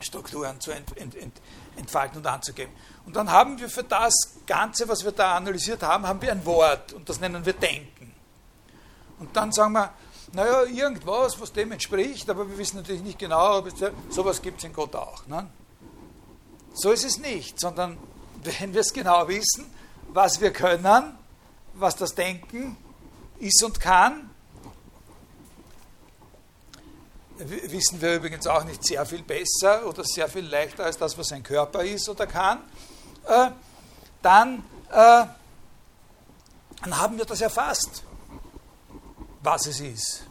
[0.00, 1.40] Strukturen zu ent, ent, ent,
[1.76, 2.72] entfalten und anzugeben.
[3.06, 4.14] Und dann haben wir für das
[4.46, 8.12] Ganze, was wir da analysiert haben, haben wir ein Wort und das nennen wir Denken.
[9.18, 9.92] Und dann sagen wir,
[10.32, 13.64] naja, irgendwas, was dem entspricht, aber wir wissen natürlich nicht genau,
[14.10, 15.26] sowas gibt es in Gott auch.
[15.26, 15.48] Ne?
[16.74, 17.96] So ist es nicht, sondern
[18.42, 19.66] wenn wir es genau wissen,
[20.08, 21.16] was wir können,
[21.74, 22.76] was das Denken
[23.38, 24.30] ist und kann,
[27.38, 31.32] wissen wir übrigens auch nicht sehr viel besser oder sehr viel leichter als das, was
[31.32, 32.58] ein Körper ist oder kann,
[33.26, 33.50] äh,
[34.22, 35.24] dann, äh,
[36.82, 38.04] dann haben wir das erfasst
[39.44, 40.24] was es ist,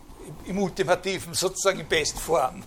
[0.45, 2.64] im Ultimativen, sozusagen in Bestform.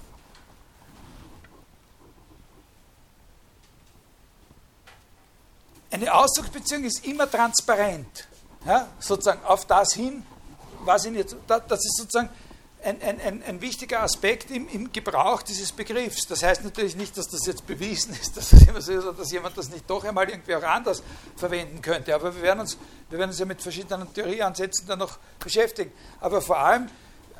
[5.90, 8.28] Eine Ausdrucksbeziehung ist immer transparent,
[8.64, 10.24] ja, sozusagen auf das hin,
[10.84, 12.28] was ihn jetzt, das ist sozusagen
[12.82, 16.26] ein, ein, ein, ein wichtiger Aspekt im, im, Gebrauch dieses Begriffs.
[16.28, 19.58] Das heißt natürlich nicht, dass das jetzt bewiesen ist, dass, das so ist, dass jemand
[19.58, 21.02] das nicht doch einmal irgendwie auch anders
[21.36, 22.14] verwenden könnte.
[22.14, 22.76] Aber wir werden uns,
[23.10, 25.92] wir werden uns ja mit verschiedenen Theorieansätzen dann noch beschäftigen.
[26.20, 26.88] Aber vor allem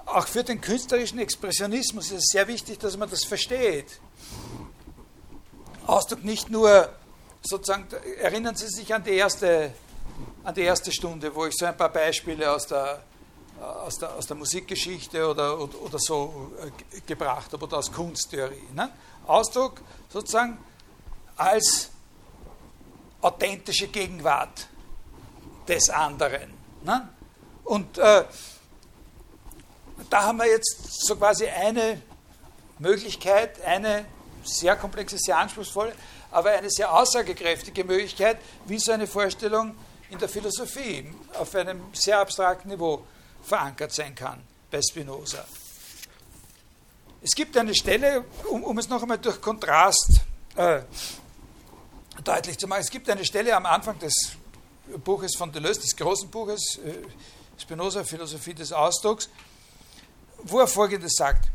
[0.06, 4.00] auch für den künstlerischen Expressionismus ist es sehr wichtig, dass man das versteht.
[5.86, 6.88] Ausdruck nicht nur
[7.46, 7.86] sozusagen,
[8.20, 9.72] erinnern Sie sich an die erste,
[10.44, 13.02] an die erste Stunde, wo ich so ein paar Beispiele aus der
[13.60, 18.68] aus der, aus der Musikgeschichte oder, oder, oder so äh, gebracht habe oder aus Kunsttheorie.
[18.74, 18.90] Ne?
[19.26, 20.58] Ausdruck sozusagen
[21.36, 21.90] als
[23.20, 24.68] authentische Gegenwart
[25.66, 26.52] des anderen.
[26.82, 27.08] Ne?
[27.64, 28.24] Und äh,
[30.10, 32.00] da haben wir jetzt so quasi eine
[32.78, 34.04] Möglichkeit, eine
[34.44, 35.92] sehr komplexe, sehr anspruchsvolle,
[36.36, 38.36] aber eine sehr aussagekräftige Möglichkeit,
[38.66, 39.74] wie so eine Vorstellung
[40.10, 43.06] in der Philosophie auf einem sehr abstrakten Niveau
[43.42, 45.46] verankert sein kann bei Spinoza.
[47.22, 50.20] Es gibt eine Stelle, um, um es noch einmal durch Kontrast
[50.56, 50.82] äh,
[52.22, 54.32] deutlich zu machen, es gibt eine Stelle am Anfang des
[55.02, 56.96] Buches von Deleuze, des großen Buches, äh,
[57.58, 59.30] Spinoza, Philosophie des Ausdrucks,
[60.42, 61.48] wo er Folgendes sagt.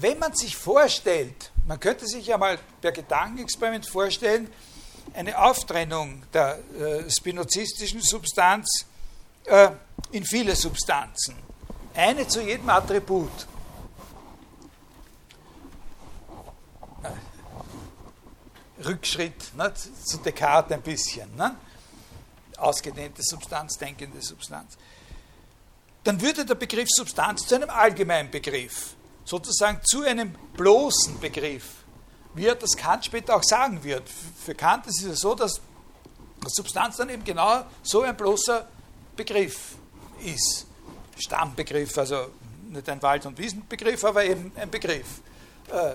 [0.00, 4.48] Wenn man sich vorstellt, man könnte sich ja mal per Gedankenexperiment vorstellen,
[5.14, 8.86] eine Auftrennung der äh, spinozistischen Substanz
[9.46, 9.70] äh,
[10.12, 11.34] in viele Substanzen.
[11.94, 13.46] Eine zu jedem Attribut.
[18.84, 21.34] Rückschritt ne, zu Descartes ein bisschen.
[21.34, 21.56] Ne?
[22.56, 24.78] Ausgedehnte Substanz, denkende Substanz.
[26.04, 28.94] Dann würde der Begriff Substanz zu einem allgemeinen Begriff,
[29.28, 31.64] sozusagen zu einem bloßen Begriff,
[32.34, 34.08] wie er das Kant später auch sagen wird.
[34.08, 35.60] Für Kant ist es so, dass
[36.46, 38.66] Substanz dann eben genau so ein bloßer
[39.14, 39.74] Begriff
[40.24, 40.66] ist.
[41.18, 42.28] Stammbegriff, also
[42.70, 45.20] nicht ein Wald- und Wiesenbegriff, aber eben ein Begriff.
[45.68, 45.94] Äh,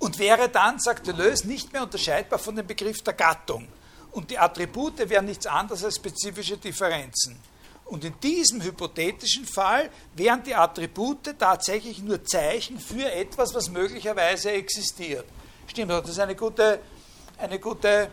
[0.00, 3.68] und wäre dann, sagt Deleuze, nicht mehr unterscheidbar von dem Begriff der Gattung.
[4.10, 7.38] Und die Attribute wären nichts anderes als spezifische Differenzen.
[7.88, 14.50] Und in diesem hypothetischen Fall wären die Attribute tatsächlich nur Zeichen für etwas, was möglicherweise
[14.52, 15.24] existiert.
[15.66, 16.80] Stimmt, das ist eine gute,
[17.38, 18.10] eine gute,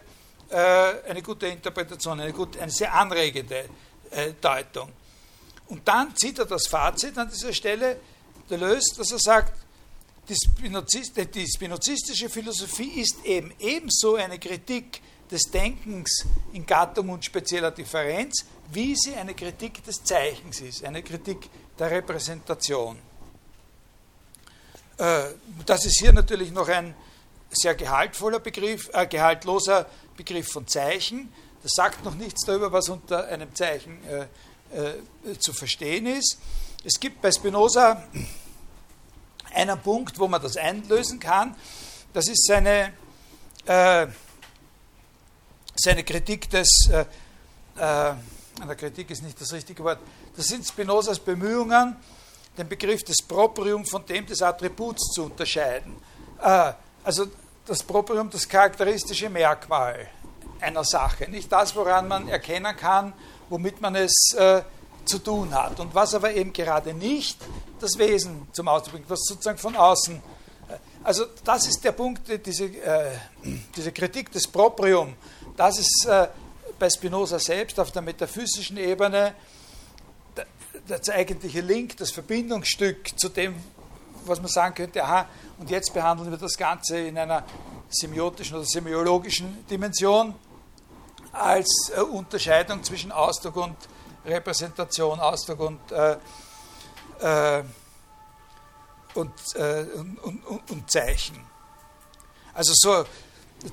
[0.50, 3.66] äh, eine gute Interpretation, eine, gute, eine sehr anregende
[4.12, 4.90] äh, Deutung.
[5.68, 8.00] Und dann zieht er das Fazit an dieser Stelle,
[8.50, 9.54] der löst, dass er sagt,
[10.30, 17.26] die, Spinozist, die spinozistische Philosophie ist eben ebenso eine Kritik des Denkens in Gattung und
[17.26, 22.98] spezieller Differenz, wie sie eine Kritik des Zeichens ist, eine Kritik der Repräsentation.
[24.98, 25.24] Äh,
[25.66, 26.96] das ist hier natürlich noch ein
[27.52, 31.32] sehr gehaltvoller Begriff, äh, gehaltloser Begriff von Zeichen.
[31.64, 34.28] Das sagt noch nichts darüber, was unter einem Zeichen äh,
[34.76, 36.38] äh, zu verstehen ist.
[36.84, 38.04] Es gibt bei Spinoza
[39.54, 41.56] einen Punkt, wo man das einlösen kann.
[42.14, 42.94] Das ist seine,
[43.66, 44.08] äh,
[45.76, 48.14] seine Kritik des, äh,
[48.62, 50.00] eine Kritik ist nicht das richtige Wort,
[50.36, 51.96] das sind Spinozas Bemühungen,
[52.58, 55.96] den Begriff des Proprium von dem des Attributs zu unterscheiden.
[56.42, 56.74] Äh,
[57.04, 57.26] also
[57.66, 60.08] das Proprium, das charakteristische Merkmal
[60.62, 63.14] einer Sache, nicht das, woran man erkennen kann,
[63.50, 64.62] womit man es äh,
[65.04, 65.80] zu tun hat.
[65.80, 67.38] Und was aber eben gerade nicht
[67.80, 70.16] das Wesen zum Ausdruck bringt, was sozusagen von außen.
[70.16, 72.72] Äh, also das ist der Punkt, diese,
[73.76, 75.14] diese Kritik des Proprium,
[75.56, 76.08] das ist
[76.78, 79.34] bei Spinoza selbst auf der metaphysischen Ebene
[80.88, 83.56] der eigentliche Link, das Verbindungsstück zu dem,
[84.26, 85.28] was man sagen könnte, aha,
[85.58, 87.44] und jetzt behandeln wir das Ganze in einer
[87.90, 90.36] semiotischen oder semiologischen Dimension
[91.32, 93.76] als äh, Unterscheidung zwischen Ausdruck und
[94.26, 96.18] Repräsentation, Ausdruck und, äh,
[97.20, 97.64] äh,
[99.14, 101.40] und, äh, und, und, und, Zeichen.
[102.54, 103.06] Also so,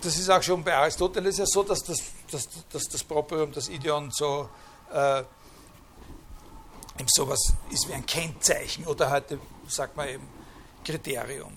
[0.01, 1.99] das ist auch schon bei Aristoteles ja so, dass das,
[2.31, 4.49] dass, dass das Proprium, das Ideon so
[4.93, 5.21] äh,
[6.99, 9.39] eben sowas ist wie ein Kennzeichen oder heute
[9.69, 10.29] sagt man eben
[10.85, 11.53] Kriterium.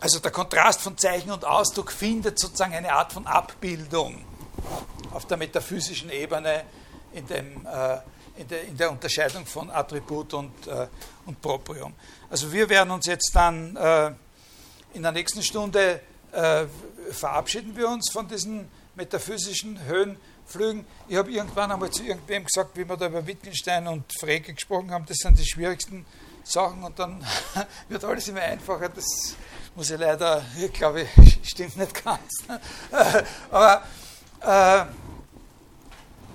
[0.00, 4.24] Also der Kontrast von Zeichen und Ausdruck findet sozusagen eine Art von Abbildung
[5.12, 6.64] auf der metaphysischen Ebene
[7.12, 7.98] in, dem, äh,
[8.36, 10.88] in, der, in der, Unterscheidung von Attribut und, äh,
[11.26, 11.94] und Proprium.
[12.28, 14.12] Also wir werden uns jetzt dann äh,
[14.94, 16.00] in der nächsten Stunde
[16.32, 16.66] äh,
[17.10, 20.84] verabschieden wir uns von diesen metaphysischen Höhenflügen.
[21.08, 24.90] Ich habe irgendwann einmal zu irgendwem gesagt, wie wir da über Wittgenstein und Frege gesprochen
[24.90, 26.04] haben, das sind die schwierigsten
[26.44, 27.24] Sachen und dann
[27.88, 28.88] wird alles immer einfacher.
[28.88, 29.36] Das
[29.74, 31.06] muss ich leider, ich glaube,
[31.42, 32.30] stimmt nicht ganz.
[33.50, 33.82] Aber
[34.44, 34.80] äh,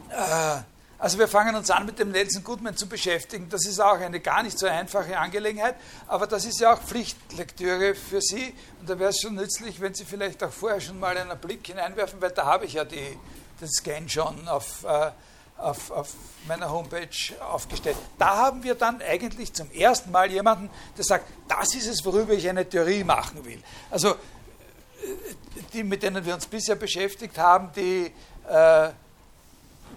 [0.10, 0.62] äh,
[1.00, 3.50] also wir fangen uns an mit dem Nelson Goodman zu beschäftigen.
[3.50, 5.76] Das ist auch eine gar nicht so einfache Angelegenheit,
[6.08, 8.54] aber das ist ja auch Pflichtlektüre für Sie.
[8.80, 11.68] Und da wäre es schon nützlich, wenn Sie vielleicht auch vorher schon mal einen Blick
[11.68, 13.18] hineinwerfen, weil da habe ich ja die,
[13.62, 15.12] den Scan schon auf, äh,
[15.58, 16.14] auf, auf
[16.48, 17.08] meiner Homepage
[17.42, 17.98] aufgestellt.
[18.18, 22.34] Da haben wir dann eigentlich zum ersten Mal jemanden, der sagt, das ist es, worüber
[22.34, 23.62] ich eine Theorie machen will.
[23.92, 24.16] Also
[25.74, 28.12] die, mit denen wir uns bisher beschäftigt haben, die,
[28.48, 28.90] äh,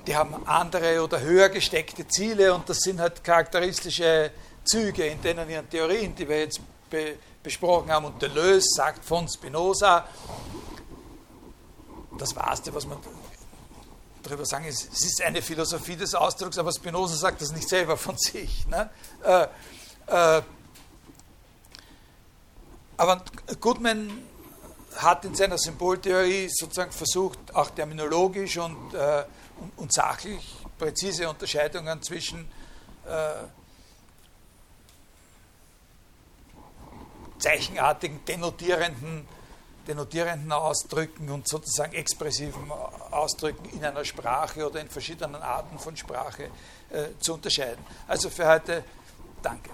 [0.06, 4.30] die haben andere oder höher gesteckte Ziele und das sind halt charakteristische
[4.64, 8.04] Züge in denen ihren Theorien, die wir jetzt be besprochen haben.
[8.04, 10.06] Und Deleuze sagt von Spinoza,
[12.18, 12.98] das Wahrste, was man
[14.22, 17.96] darüber sagen ist, es ist eine Philosophie des Ausdrucks, aber Spinoza sagt das nicht selber
[17.96, 18.66] von sich.
[18.66, 18.90] Ne?
[19.24, 19.46] Äh,
[20.06, 20.42] äh,
[22.96, 23.22] aber
[23.60, 24.10] Goodman
[24.96, 29.24] hat in seiner Symboltheorie sozusagen versucht, auch terminologisch und, äh,
[29.60, 32.50] und, und, sachlich präzise Unterscheidungen zwischen
[33.06, 33.44] äh,
[37.38, 39.26] zeichenartigen, denotierenden,
[39.86, 42.70] denotierenden Ausdrücken und sozusagen expressiven
[43.10, 46.50] Ausdrücken in einer Sprache oder in verschiedenen Arten von Sprache
[46.90, 47.84] äh, zu unterscheiden.
[48.06, 48.84] Also für heute
[49.42, 49.70] danke.